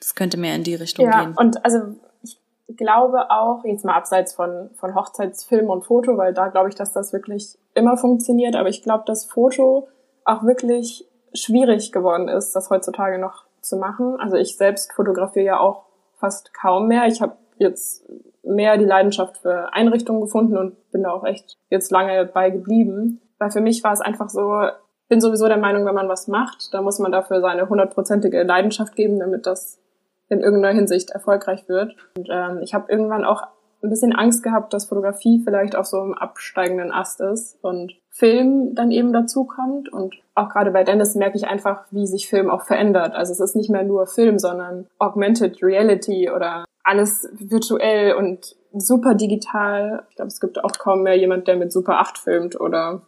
[0.00, 1.34] es könnte mehr in die Richtung ja, gehen.
[1.36, 1.78] Und also
[2.22, 6.74] ich glaube auch, jetzt mal abseits von, von Hochzeitsfilm und Foto, weil da glaube ich,
[6.74, 9.88] dass das wirklich immer funktioniert, aber ich glaube, dass Foto
[10.28, 14.16] auch wirklich schwierig geworden ist, das heutzutage noch zu machen.
[14.20, 15.86] Also ich selbst fotografiere ja auch
[16.16, 17.06] fast kaum mehr.
[17.06, 18.08] Ich habe jetzt
[18.42, 23.20] mehr die Leidenschaft für Einrichtungen gefunden und bin da auch echt jetzt lange bei geblieben.
[23.38, 24.62] Weil für mich war es einfach so,
[25.08, 28.96] bin sowieso der Meinung, wenn man was macht, dann muss man dafür seine hundertprozentige Leidenschaft
[28.96, 29.80] geben, damit das
[30.28, 31.94] in irgendeiner Hinsicht erfolgreich wird.
[32.16, 33.46] Und ähm, ich habe irgendwann auch
[33.82, 38.74] ein bisschen Angst gehabt, dass Fotografie vielleicht auf so einem absteigenden Ast ist und Film
[38.74, 39.92] dann eben dazu kommt.
[39.92, 43.14] Und auch gerade bei Dennis merke ich einfach, wie sich Film auch verändert.
[43.14, 49.14] Also es ist nicht mehr nur Film, sondern Augmented Reality oder alles virtuell und super
[49.14, 50.04] digital.
[50.10, 53.02] Ich glaube, es gibt auch kaum mehr jemand, der mit Super 8 filmt oder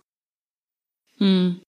[1.17, 1.61] hm.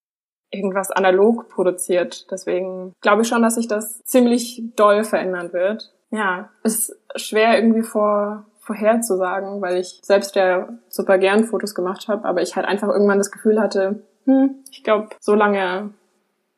[0.50, 2.30] irgendwas analog produziert.
[2.30, 5.92] Deswegen glaube ich schon, dass sich das ziemlich doll verändern wird.
[6.10, 12.24] Ja, ist schwer irgendwie vor vorherzusagen, weil ich selbst ja super gern Fotos gemacht habe,
[12.24, 15.90] aber ich halt einfach irgendwann das Gefühl hatte, hm, ich glaube, so lange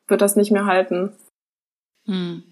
[0.07, 1.13] wird das nicht mehr halten.
[2.05, 2.43] Hm.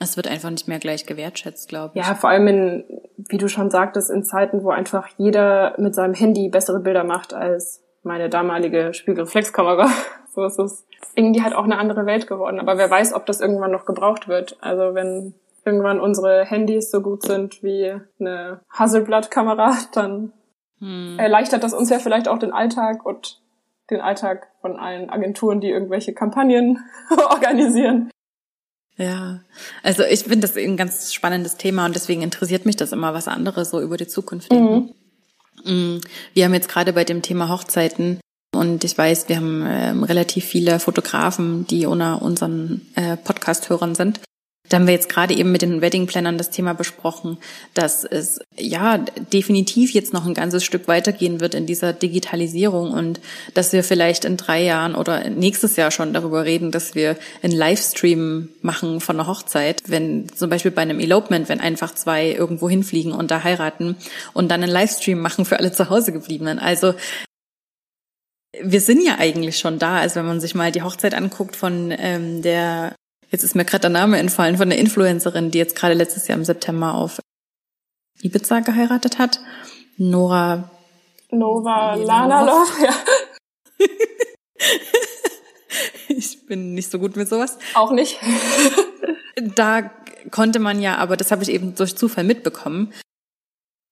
[0.00, 2.06] Es wird einfach nicht mehr gleich gewertschätzt, glaube ich.
[2.06, 2.84] Ja, vor allem in,
[3.16, 7.34] wie du schon sagtest, in Zeiten, wo einfach jeder mit seinem Handy bessere Bilder macht
[7.34, 9.88] als meine damalige Spiegelreflexkamera.
[10.30, 10.86] So ist es
[11.16, 12.60] irgendwie halt auch eine andere Welt geworden.
[12.60, 14.56] Aber wer weiß, ob das irgendwann noch gebraucht wird.
[14.60, 15.34] Also wenn
[15.68, 20.32] irgendwann unsere Handys so gut sind wie eine Hasselblatt-Kamera, dann
[20.78, 21.18] hm.
[21.18, 23.40] erleichtert das uns ja vielleicht auch den Alltag und
[23.90, 26.78] den Alltag von allen Agenturen, die irgendwelche Kampagnen
[27.30, 28.10] organisieren.
[28.96, 29.40] Ja,
[29.82, 33.28] also ich finde das ein ganz spannendes Thema und deswegen interessiert mich das immer, was
[33.28, 34.94] andere so über die Zukunft denken.
[35.64, 35.94] Mhm.
[35.94, 36.00] Mm,
[36.34, 38.20] wir haben jetzt gerade bei dem Thema Hochzeiten
[38.54, 44.20] und ich weiß, wir haben äh, relativ viele Fotografen, die unter unseren äh, Podcast-Hörern sind.
[44.68, 47.38] Da haben wir jetzt gerade eben mit den Wedding-Plannern das Thema besprochen,
[47.74, 48.98] dass es ja
[49.32, 53.20] definitiv jetzt noch ein ganzes Stück weitergehen wird in dieser Digitalisierung und
[53.54, 57.56] dass wir vielleicht in drei Jahren oder nächstes Jahr schon darüber reden, dass wir einen
[57.56, 62.68] Livestream machen von einer Hochzeit, wenn zum Beispiel bei einem Elopement, wenn einfach zwei irgendwo
[62.68, 63.96] hinfliegen und da heiraten
[64.34, 66.58] und dann einen Livestream machen für alle zu Hause gebliebenen.
[66.58, 66.94] Also
[68.60, 69.98] wir sind ja eigentlich schon da.
[69.98, 72.94] Also wenn man sich mal die Hochzeit anguckt von ähm, der
[73.30, 76.38] Jetzt ist mir gerade der Name entfallen von der Influencerin, die jetzt gerade letztes Jahr
[76.38, 77.20] im September auf
[78.22, 79.40] Ibiza geheiratet hat.
[79.96, 80.70] Nora.
[81.30, 82.94] Nova Lanaloch, ja.
[86.08, 87.58] ich bin nicht so gut mit sowas.
[87.74, 88.18] Auch nicht.
[89.54, 89.90] da
[90.30, 92.92] konnte man ja, aber das habe ich eben durch Zufall mitbekommen.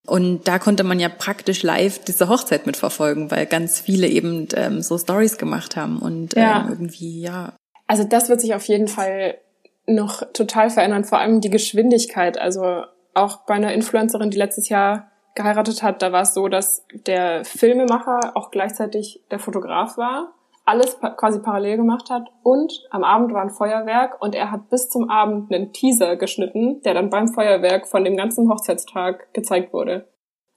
[0.07, 4.81] Und da konnte man ja praktisch live diese Hochzeit mitverfolgen, weil ganz viele eben ähm,
[4.81, 6.67] so Stories gemacht haben und ähm, ja.
[6.69, 9.39] irgendwie, ja, also das wird sich auf jeden Fall
[9.87, 12.39] noch total verändern, vor allem die Geschwindigkeit.
[12.39, 12.83] Also
[13.15, 17.45] auch bei einer Influencerin, die letztes Jahr geheiratet hat, da war es so, dass der
[17.45, 23.43] Filmemacher auch gleichzeitig der Fotograf war, alles quasi parallel gemacht hat und am Abend war
[23.43, 27.87] ein Feuerwerk und er hat bis zum Abend einen Teaser geschnitten, der dann beim Feuerwerk
[27.87, 30.09] von dem ganzen Hochzeitstag gezeigt wurde.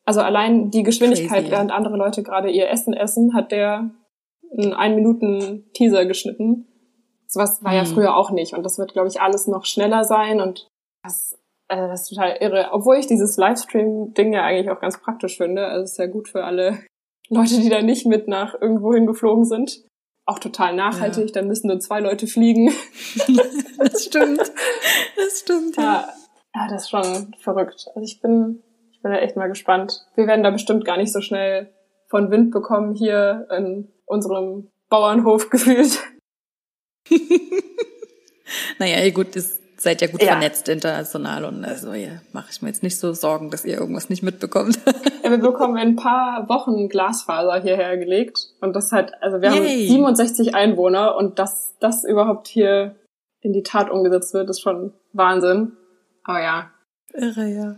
[0.06, 1.52] Also allein die Geschwindigkeit, Crazy.
[1.52, 3.92] während andere Leute gerade ihr Essen essen, hat der
[4.58, 6.66] einen ein Minuten Teaser geschnitten.
[7.32, 7.78] Sowas war hm.
[7.78, 10.68] ja früher auch nicht und das wird, glaube ich, alles noch schneller sein und
[11.04, 11.38] das
[11.70, 12.70] also das ist total irre.
[12.72, 15.68] Obwohl ich dieses Livestream-Ding ja eigentlich auch ganz praktisch finde.
[15.68, 16.80] Also es ist ja gut für alle
[17.30, 19.84] Leute, die da nicht mit nach irgendwo hingeflogen sind.
[20.26, 21.34] Auch total nachhaltig, ja.
[21.34, 22.68] dann müssen nur zwei Leute fliegen.
[23.78, 24.40] das stimmt.
[25.16, 25.84] Das stimmt, ja.
[25.84, 26.14] ja.
[26.56, 27.86] Ja, das ist schon verrückt.
[27.96, 30.06] Also ich bin, ich bin da echt mal gespannt.
[30.16, 31.72] Wir werden da bestimmt gar nicht so schnell
[32.10, 36.00] von Wind bekommen hier in unserem Bauernhof gefühlt.
[38.80, 40.28] naja, gut, ist seid ja gut ja.
[40.28, 44.10] vernetzt international und also ja, mache ich mir jetzt nicht so Sorgen, dass ihr irgendwas
[44.10, 44.80] nicht mitbekommt.
[45.24, 49.50] Ja, wir bekommen in ein paar Wochen Glasfaser hierher gelegt und das halt, also wir
[49.52, 49.88] Yay.
[49.88, 52.96] haben 67 Einwohner und dass das überhaupt hier
[53.42, 55.74] in die Tat umgesetzt wird, ist schon Wahnsinn.
[56.24, 56.72] Aber ja.
[57.14, 57.76] Irre, ja.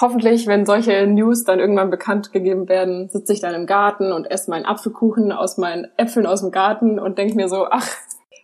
[0.00, 4.28] Hoffentlich, wenn solche News dann irgendwann bekannt gegeben werden, sitze ich dann im Garten und
[4.28, 7.88] esse meinen Apfelkuchen aus meinen Äpfeln aus dem Garten und denke mir so, ach,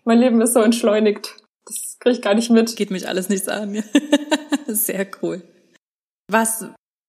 [0.04, 1.36] mein Leben ist so entschleunigt.
[1.66, 2.76] Das kriege ich gar nicht mit.
[2.76, 3.82] Geht mich alles nichts an.
[4.66, 5.42] Sehr cool.
[6.28, 6.66] Was,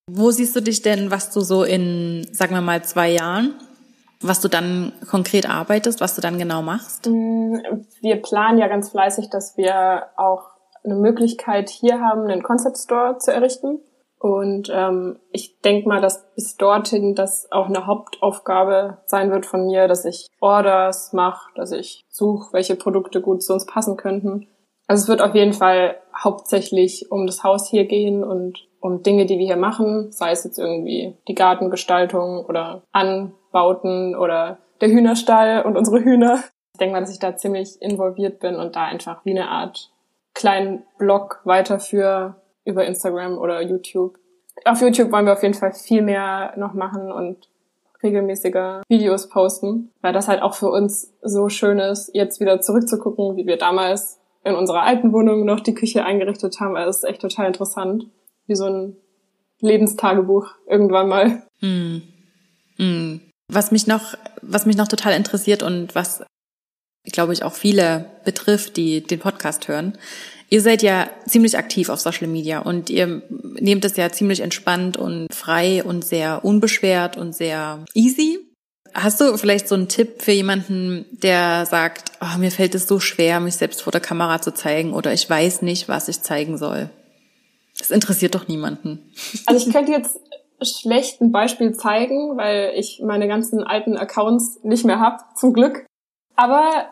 [0.09, 3.55] wo siehst du dich denn, was du so in, sagen wir mal, zwei Jahren,
[4.19, 7.07] was du dann konkret arbeitest, was du dann genau machst?
[7.07, 7.57] Mm,
[8.01, 10.51] wir planen ja ganz fleißig, dass wir auch
[10.83, 13.79] eine Möglichkeit hier haben, einen Concept Store zu errichten.
[14.21, 19.65] Und ähm, ich denke mal, dass bis dorthin das auch eine Hauptaufgabe sein wird von
[19.65, 24.47] mir, dass ich Orders mache, dass ich suche, welche Produkte gut zu uns passen könnten.
[24.85, 29.25] Also es wird auf jeden Fall hauptsächlich um das Haus hier gehen und um Dinge,
[29.25, 35.63] die wir hier machen, sei es jetzt irgendwie die Gartengestaltung oder Anbauten oder der Hühnerstall
[35.63, 36.43] und unsere Hühner.
[36.73, 39.89] Ich denke mal, dass ich da ziemlich involviert bin und da einfach wie eine Art
[40.35, 44.17] kleinen Blog weiterführe über Instagram oder YouTube.
[44.65, 47.49] Auf YouTube wollen wir auf jeden Fall viel mehr noch machen und
[48.03, 53.37] regelmäßiger Videos posten, weil das halt auch für uns so schön ist, jetzt wieder zurückzugucken,
[53.37, 56.75] wie wir damals in unserer alten Wohnung noch die Küche eingerichtet haben.
[56.75, 58.07] Also es ist echt total interessant,
[58.47, 58.97] wie so ein
[59.59, 61.43] Lebenstagebuch irgendwann mal.
[61.61, 62.01] Mm.
[62.77, 63.21] Mm.
[63.47, 66.23] Was mich noch, was mich noch total interessiert und was,
[67.03, 69.97] glaube ich, auch viele betrifft, die den Podcast hören,
[70.53, 74.97] Ihr seid ja ziemlich aktiv auf Social Media und ihr nehmt es ja ziemlich entspannt
[74.97, 78.37] und frei und sehr unbeschwert und sehr easy.
[78.93, 82.99] Hast du vielleicht so einen Tipp für jemanden, der sagt, oh, mir fällt es so
[82.99, 86.57] schwer, mich selbst vor der Kamera zu zeigen oder ich weiß nicht, was ich zeigen
[86.57, 86.89] soll?
[87.79, 89.09] Das interessiert doch niemanden.
[89.45, 90.19] Also ich könnte jetzt
[90.61, 95.85] schlecht ein Beispiel zeigen, weil ich meine ganzen alten Accounts nicht mehr habe, zum Glück.
[96.35, 96.89] Aber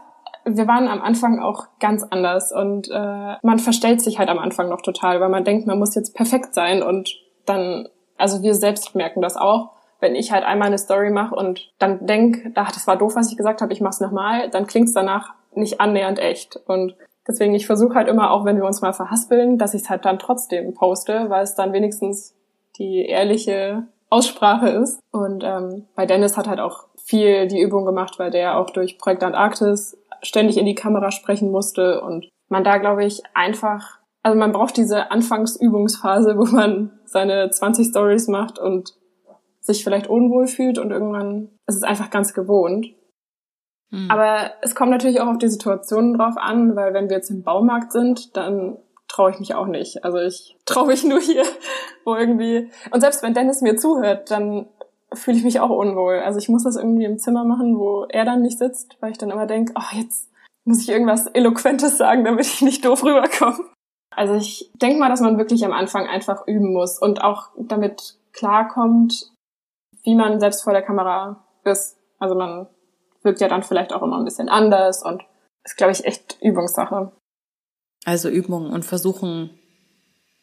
[0.57, 4.69] wir waren am Anfang auch ganz anders und äh, man verstellt sich halt am Anfang
[4.69, 7.09] noch total, weil man denkt, man muss jetzt perfekt sein und
[7.45, 11.71] dann, also wir selbst merken das auch, wenn ich halt einmal eine Story mache und
[11.79, 14.93] dann denk, ach, das war doof, was ich gesagt habe, ich mach's nochmal, dann klingt's
[14.93, 16.57] danach nicht annähernd echt.
[16.67, 16.95] Und
[17.27, 20.05] deswegen ich versuche halt immer auch, wenn wir uns mal verhaspeln, dass ich es halt
[20.05, 22.35] dann trotzdem poste, weil es dann wenigstens
[22.77, 24.99] die ehrliche Aussprache ist.
[25.12, 28.97] Und ähm, bei Dennis hat halt auch viel die Übung gemacht, weil der auch durch
[28.97, 34.38] Projekt Antarktis ständig in die Kamera sprechen musste und man da, glaube ich, einfach, also
[34.38, 38.93] man braucht diese Anfangsübungsphase, wo man seine 20 Stories macht und
[39.62, 42.88] sich vielleicht unwohl fühlt und irgendwann ist es einfach ganz gewohnt.
[43.91, 44.10] Mhm.
[44.10, 47.43] Aber es kommt natürlich auch auf die Situationen drauf an, weil wenn wir jetzt im
[47.43, 48.77] Baumarkt sind, dann
[49.08, 50.04] traue ich mich auch nicht.
[50.04, 51.43] Also ich traue mich nur hier,
[52.06, 54.67] wo irgendwie und selbst wenn Dennis mir zuhört, dann
[55.13, 56.19] fühle ich mich auch unwohl.
[56.19, 59.17] Also ich muss das irgendwie im Zimmer machen, wo er dann nicht sitzt, weil ich
[59.17, 60.29] dann immer denke, oh, jetzt
[60.65, 63.60] muss ich irgendwas Eloquentes sagen, damit ich nicht doof rüberkomme.
[64.15, 68.17] Also ich denke mal, dass man wirklich am Anfang einfach üben muss und auch damit
[68.33, 69.31] klarkommt,
[70.03, 71.97] wie man selbst vor der Kamera ist.
[72.19, 72.67] Also man
[73.23, 75.23] wirkt ja dann vielleicht auch immer ein bisschen anders und
[75.63, 77.12] ist, glaube ich, echt Übungssache.
[78.05, 79.51] Also Übung und versuchen,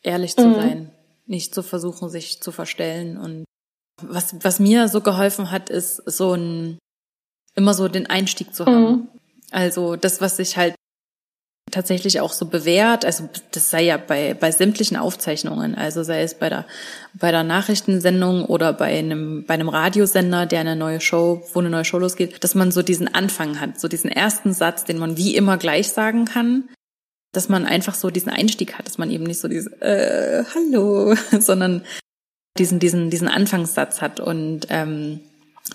[0.02, 0.54] ehrlich zu mhm.
[0.54, 0.92] sein.
[1.26, 3.44] Nicht zu versuchen, sich zu verstellen und
[4.02, 6.78] was, was mir so geholfen hat, ist so ein,
[7.54, 8.90] immer so den Einstieg zu haben.
[8.90, 9.08] Mhm.
[9.50, 10.74] Also das, was sich halt
[11.70, 16.34] tatsächlich auch so bewährt, also das sei ja bei, bei sämtlichen Aufzeichnungen, also sei es
[16.34, 16.64] bei der,
[17.14, 21.70] bei der Nachrichtensendung oder bei einem, bei einem Radiosender, der eine neue Show, wo eine
[21.70, 25.16] neue Show losgeht, dass man so diesen Anfang hat, so diesen ersten Satz, den man
[25.16, 26.68] wie immer gleich sagen kann,
[27.32, 31.14] dass man einfach so diesen Einstieg hat, dass man eben nicht so dieses äh, Hallo,
[31.40, 31.82] sondern
[32.58, 34.20] diesen, diesen, diesen Anfangssatz hat.
[34.20, 35.20] Und ähm,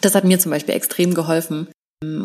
[0.02, 1.68] das hat mir zum Beispiel extrem geholfen,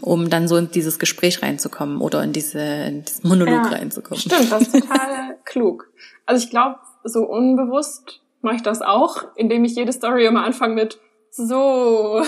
[0.01, 4.21] um dann so in dieses Gespräch reinzukommen oder in, diese, in diesen Monolog ja, reinzukommen.
[4.21, 5.91] Stimmt, das ist total klug.
[6.25, 10.75] Also ich glaube, so unbewusst mache ich das auch, indem ich jede Story immer anfange
[10.75, 10.99] mit
[11.31, 12.23] so.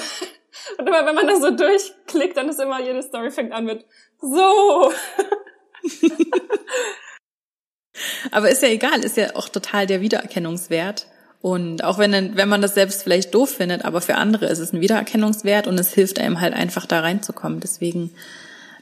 [0.78, 3.86] Und immer wenn man das so durchklickt, dann ist immer jede Story fängt an mit
[4.20, 4.92] so.
[8.30, 11.06] Aber ist ja egal, ist ja auch total der Wiedererkennungswert.
[11.40, 14.72] Und auch wenn, wenn man das selbst vielleicht doof findet, aber für andere ist es
[14.72, 17.60] ein Wiedererkennungswert und es hilft einem halt einfach da reinzukommen.
[17.60, 18.10] Deswegen,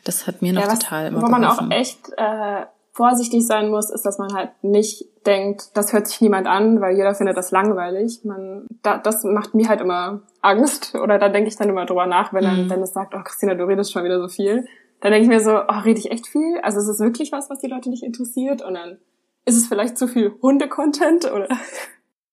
[0.04, 3.70] das hat mir noch ja, was, total immer Wo man auch echt äh, vorsichtig sein
[3.70, 7.36] muss, ist, dass man halt nicht denkt, das hört sich niemand an, weil jeder findet
[7.36, 8.20] das langweilig.
[8.24, 12.06] Man, da, das macht mir halt immer Angst oder da denke ich dann immer drüber
[12.06, 12.68] nach, wenn dann mhm.
[12.70, 14.66] Dennis sagt, oh Christina, du redest schon wieder so viel.
[15.00, 16.58] Dann denke ich mir so, oh, rede ich echt viel?
[16.62, 18.62] Also ist es wirklich was, was die Leute nicht interessiert?
[18.62, 18.96] Und dann
[19.44, 21.48] ist es vielleicht zu viel Hunde-Content oder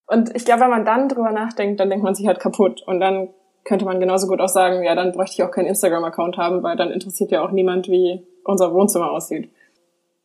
[0.08, 2.84] und ich glaube, wenn man dann drüber nachdenkt, dann denkt man sich halt kaputt.
[2.86, 3.30] Und dann
[3.64, 6.76] könnte man genauso gut auch sagen, ja, dann bräuchte ich auch keinen Instagram-Account haben, weil
[6.76, 9.52] dann interessiert ja auch niemand, wie unser Wohnzimmer aussieht.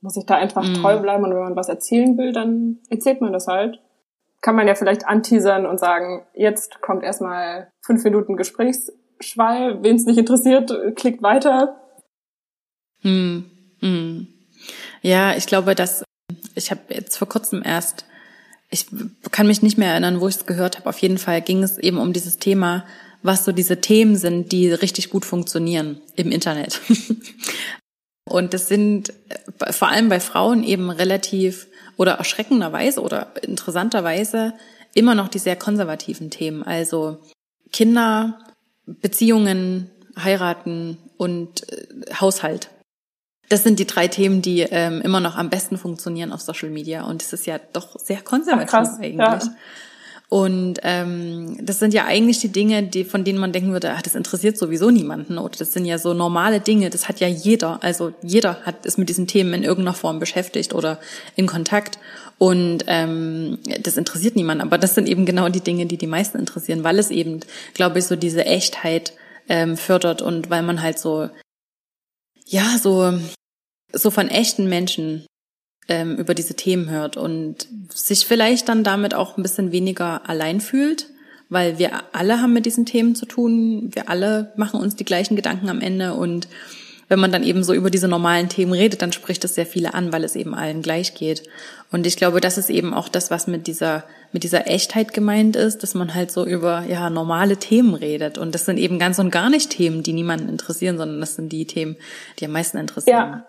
[0.00, 0.74] Muss ich da einfach mhm.
[0.74, 3.80] treu bleiben und wenn man was erzählen will, dann erzählt man das halt.
[4.40, 10.06] Kann man ja vielleicht anteasern und sagen, jetzt kommt erstmal fünf Minuten Gesprächsschwall, wen es
[10.06, 11.80] nicht interessiert, klickt weiter.
[13.02, 13.50] Hm.
[13.80, 14.28] Hm.
[15.02, 16.04] Ja, ich glaube, dass
[16.54, 18.04] ich habe jetzt vor kurzem erst
[18.70, 18.86] ich
[19.30, 20.88] kann mich nicht mehr erinnern, wo ich es gehört habe.
[20.88, 22.84] Auf jeden Fall ging es eben um dieses Thema,
[23.22, 26.80] was so diese Themen sind, die richtig gut funktionieren im Internet.
[28.24, 29.12] Und das sind
[29.58, 31.66] äh, vor allem bei Frauen eben relativ
[31.96, 34.54] oder erschreckenderweise oder interessanterweise
[34.94, 36.62] immer noch die sehr konservativen Themen.
[36.62, 37.18] Also
[37.72, 38.38] Kinder,
[38.86, 42.70] Beziehungen, heiraten und äh, Haushalt.
[43.48, 47.04] Das sind die drei Themen, die ähm, immer noch am besten funktionieren auf Social Media.
[47.04, 49.18] Und es ist ja doch sehr konservativ Ach, krass, eigentlich.
[49.18, 49.40] Ja.
[50.30, 54.02] Und ähm, das sind ja eigentlich die Dinge, die, von denen man denken würde, ach,
[54.02, 55.38] das interessiert sowieso niemanden.
[55.38, 57.82] Oder das sind ja so normale Dinge, das hat ja jeder.
[57.82, 60.98] Also jeder hat ist mit diesen Themen in irgendeiner Form beschäftigt oder
[61.34, 61.98] in Kontakt.
[62.36, 64.62] Und ähm, das interessiert niemanden.
[64.62, 67.40] Aber das sind eben genau die Dinge, die die meisten interessieren, weil es eben,
[67.72, 69.14] glaube ich, so diese Echtheit
[69.48, 71.30] ähm, fördert und weil man halt so
[72.48, 73.18] ja, so
[73.92, 75.26] so von echten Menschen
[75.88, 80.60] ähm, über diese Themen hört und sich vielleicht dann damit auch ein bisschen weniger allein
[80.60, 81.08] fühlt,
[81.48, 85.36] weil wir alle haben mit diesen Themen zu tun, wir alle machen uns die gleichen
[85.36, 86.48] Gedanken am Ende und
[87.08, 89.94] wenn man dann eben so über diese normalen Themen redet, dann spricht das sehr viele
[89.94, 91.42] an, weil es eben allen gleich geht.
[91.90, 95.56] Und ich glaube, das ist eben auch das, was mit dieser, mit dieser Echtheit gemeint
[95.56, 98.36] ist, dass man halt so über, ja, normale Themen redet.
[98.36, 101.50] Und das sind eben ganz und gar nicht Themen, die niemanden interessieren, sondern das sind
[101.50, 101.96] die Themen,
[102.38, 103.16] die am meisten interessieren.
[103.16, 103.44] Ja.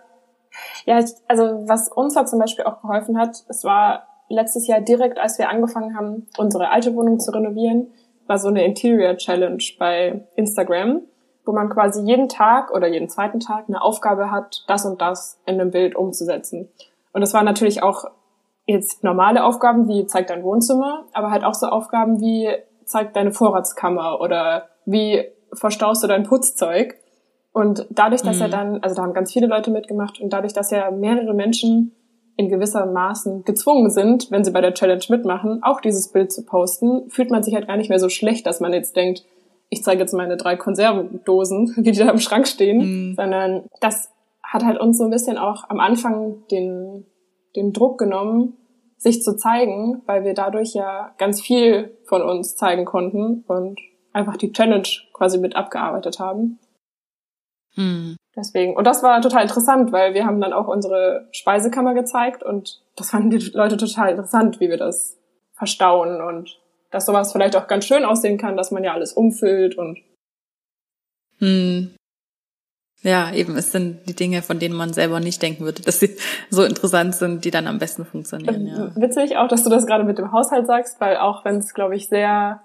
[0.86, 5.18] Ja, also was uns da zum Beispiel auch geholfen hat, es war letztes Jahr direkt,
[5.18, 7.88] als wir angefangen haben, unsere alte Wohnung zu renovieren,
[8.28, 11.02] war so eine Interior Challenge bei Instagram,
[11.50, 15.42] wo man quasi jeden Tag oder jeden zweiten Tag eine Aufgabe hat, das und das
[15.48, 16.70] in einem Bild umzusetzen.
[17.12, 18.06] Und das waren natürlich auch
[18.68, 22.50] jetzt normale Aufgaben wie zeig dein Wohnzimmer, aber halt auch so Aufgaben wie
[22.86, 27.00] zeig deine Vorratskammer oder wie verstaust du dein Putzzeug.
[27.52, 28.44] Und dadurch, dass mhm.
[28.44, 31.96] er dann, also da haben ganz viele Leute mitgemacht und dadurch, dass ja mehrere Menschen
[32.38, 36.46] in gewisser Maßen gezwungen sind, wenn sie bei der Challenge mitmachen, auch dieses Bild zu
[36.46, 39.26] posten, fühlt man sich halt gar nicht mehr so schlecht, dass man jetzt denkt,
[39.70, 42.78] ich zeige jetzt meine drei Konservendosen, wie die da im Schrank stehen,
[43.10, 43.16] mhm.
[43.16, 44.12] sondern das
[44.44, 47.06] hat halt uns so ein bisschen auch am Anfang den,
[47.56, 48.58] den Druck genommen,
[48.98, 53.80] sich zu zeigen, weil wir dadurch ja ganz viel von uns zeigen konnten und
[54.12, 56.60] einfach die Challenge quasi mit abgearbeitet haben.
[57.76, 58.18] Mhm.
[58.36, 58.76] Deswegen.
[58.76, 63.12] Und das war total interessant, weil wir haben dann auch unsere Speisekammer gezeigt und das
[63.12, 65.18] fanden die Leute total interessant, wie wir das
[65.54, 66.60] verstauen und
[66.92, 70.00] dass sowas vielleicht auch ganz schön aussehen kann, dass man ja alles umfüllt und.
[71.40, 71.96] Hm.
[73.02, 76.18] Ja, eben, es sind die Dinge, von denen man selber nicht denken würde, dass sie
[76.50, 78.68] so interessant sind, die dann am besten funktionieren.
[78.68, 78.96] Ja.
[78.96, 81.96] Witzig auch, dass du das gerade mit dem Haushalt sagst, weil auch wenn es, glaube
[81.96, 82.62] ich, sehr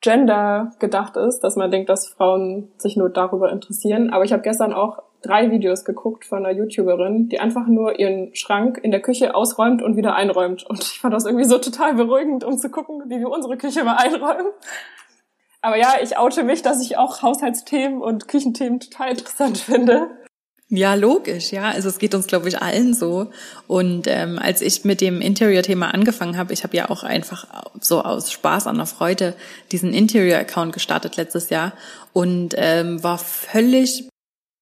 [0.00, 4.10] Gender gedacht ist, dass man denkt, dass Frauen sich nur darüber interessieren.
[4.10, 8.34] Aber ich habe gestern auch drei Videos geguckt von einer YouTuberin, die einfach nur ihren
[8.34, 10.64] Schrank in der Küche ausräumt und wieder einräumt.
[10.64, 13.84] Und ich fand das irgendwie so total beruhigend, um zu gucken, wie wir unsere Küche
[13.84, 14.52] mal einräumen.
[15.60, 20.10] Aber ja, ich oute mich, dass ich auch Haushaltsthemen und Küchenthemen total interessant finde.
[20.74, 21.64] Ja, logisch, ja.
[21.70, 23.30] Also es geht uns, glaube ich, allen so.
[23.66, 27.46] Und ähm, als ich mit dem Interior-Thema angefangen habe, ich habe ja auch einfach
[27.78, 29.34] so aus Spaß an der Freude
[29.70, 31.74] diesen Interior-Account gestartet letztes Jahr
[32.14, 34.08] und ähm, war völlig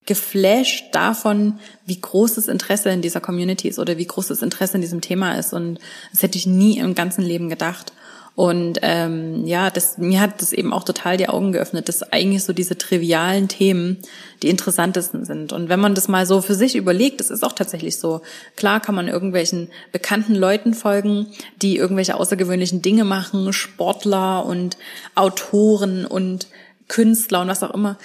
[0.07, 4.74] geflasht davon, wie groß das Interesse in dieser Community ist oder wie groß das Interesse
[4.74, 5.53] in diesem Thema ist.
[5.53, 5.78] Und
[6.12, 7.92] das hätte ich nie im ganzen Leben gedacht.
[8.34, 12.42] Und ähm, ja, das, mir hat das eben auch total die Augen geöffnet, dass eigentlich
[12.42, 13.98] so diese trivialen Themen
[14.42, 15.53] die interessantesten sind.
[15.53, 18.22] Und wenn man das mal so für sich überlegt, das ist auch tatsächlich so.
[18.57, 21.26] Klar kann man irgendwelchen bekannten Leuten folgen,
[21.61, 24.78] die irgendwelche außergewöhnlichen Dinge machen, Sportler und
[25.14, 26.46] Autoren und
[26.88, 27.98] Künstler und was auch immer.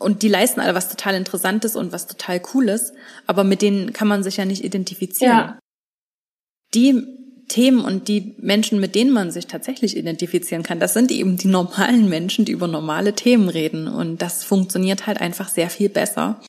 [0.00, 2.92] Und die leisten alle was total Interessantes und was total Cooles,
[3.26, 5.36] aber mit denen kann man sich ja nicht identifizieren.
[5.36, 5.58] Ja.
[6.74, 7.04] Die
[7.48, 11.48] Themen und die Menschen, mit denen man sich tatsächlich identifizieren kann, das sind eben die
[11.48, 13.88] normalen Menschen, die über normale Themen reden.
[13.88, 16.40] Und das funktioniert halt einfach sehr viel besser.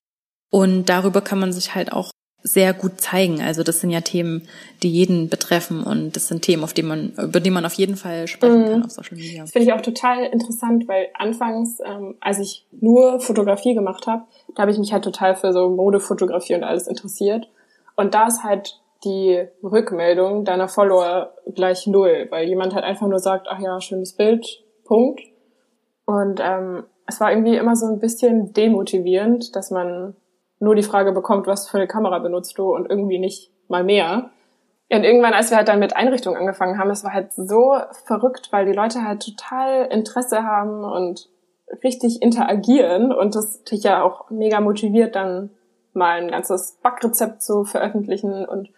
[0.52, 2.12] Und darüber kann man sich halt auch
[2.44, 3.42] sehr gut zeigen.
[3.42, 4.48] Also das sind ja Themen,
[4.82, 7.96] die jeden betreffen und das sind Themen, auf die man, über die man auf jeden
[7.96, 8.86] Fall sprechen kann mhm.
[8.86, 9.42] auf Social Media.
[9.42, 14.24] Das finde ich auch total interessant, weil anfangs, ähm, als ich nur Fotografie gemacht habe,
[14.56, 17.48] da habe ich mich halt total für so Modefotografie und alles interessiert.
[17.96, 23.20] Und da ist halt die Rückmeldung deiner Follower gleich null, weil jemand halt einfach nur
[23.20, 25.22] sagt, ach ja, schönes Bild, Punkt.
[26.06, 30.16] Und ähm, es war irgendwie immer so ein bisschen demotivierend, dass man
[30.62, 34.30] nur die Frage bekommt, was für eine Kamera benutzt du und irgendwie nicht mal mehr.
[34.92, 38.50] Und irgendwann, als wir halt dann mit Einrichtungen angefangen haben, es war halt so verrückt,
[38.52, 41.30] weil die Leute halt total Interesse haben und
[41.84, 45.50] richtig interagieren und das dich ja auch mega motiviert, dann
[45.94, 48.70] mal ein ganzes Backrezept zu veröffentlichen und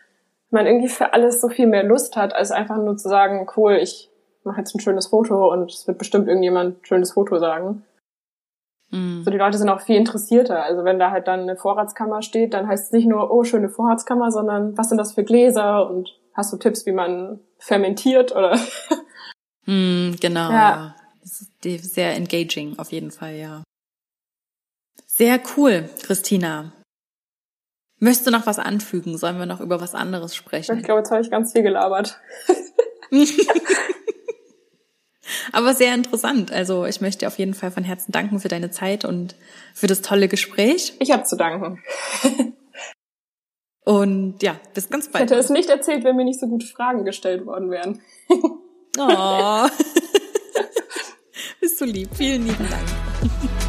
[0.51, 3.73] man irgendwie für alles so viel mehr Lust hat, als einfach nur zu sagen, cool,
[3.73, 4.09] ich
[4.43, 7.83] mache jetzt ein schönes Foto und es wird bestimmt irgendjemand ein schönes Foto sagen.
[8.93, 9.23] Mhm.
[9.23, 10.63] So, die Leute sind auch viel interessierter.
[10.63, 13.69] Also wenn da halt dann eine Vorratskammer steht, dann heißt es nicht nur, oh, schöne
[13.69, 18.57] Vorratskammer, sondern was sind das für Gläser und hast du Tipps, wie man fermentiert oder?
[19.65, 20.69] Mhm, genau, ja.
[20.69, 20.95] ja.
[21.21, 23.63] Das ist sehr engaging, auf jeden Fall, ja.
[25.07, 26.73] Sehr cool, Christina.
[27.99, 29.17] Möchtest du noch was anfügen?
[29.17, 30.77] Sollen wir noch über was anderes sprechen?
[30.77, 32.19] Ich glaube, jetzt habe ich ganz viel gelabert.
[35.51, 36.51] Aber sehr interessant.
[36.51, 39.35] Also ich möchte dir auf jeden Fall von Herzen danken für deine Zeit und
[39.73, 40.93] für das tolle Gespräch.
[40.99, 41.81] Ich habe zu danken.
[43.85, 45.25] Und ja, bis ganz bald.
[45.25, 48.01] Ich hätte es nicht erzählt, wenn mir nicht so gute Fragen gestellt worden wären.
[48.97, 49.67] Oh.
[51.59, 52.09] Bist du lieb.
[52.15, 53.62] Vielen lieben Dank.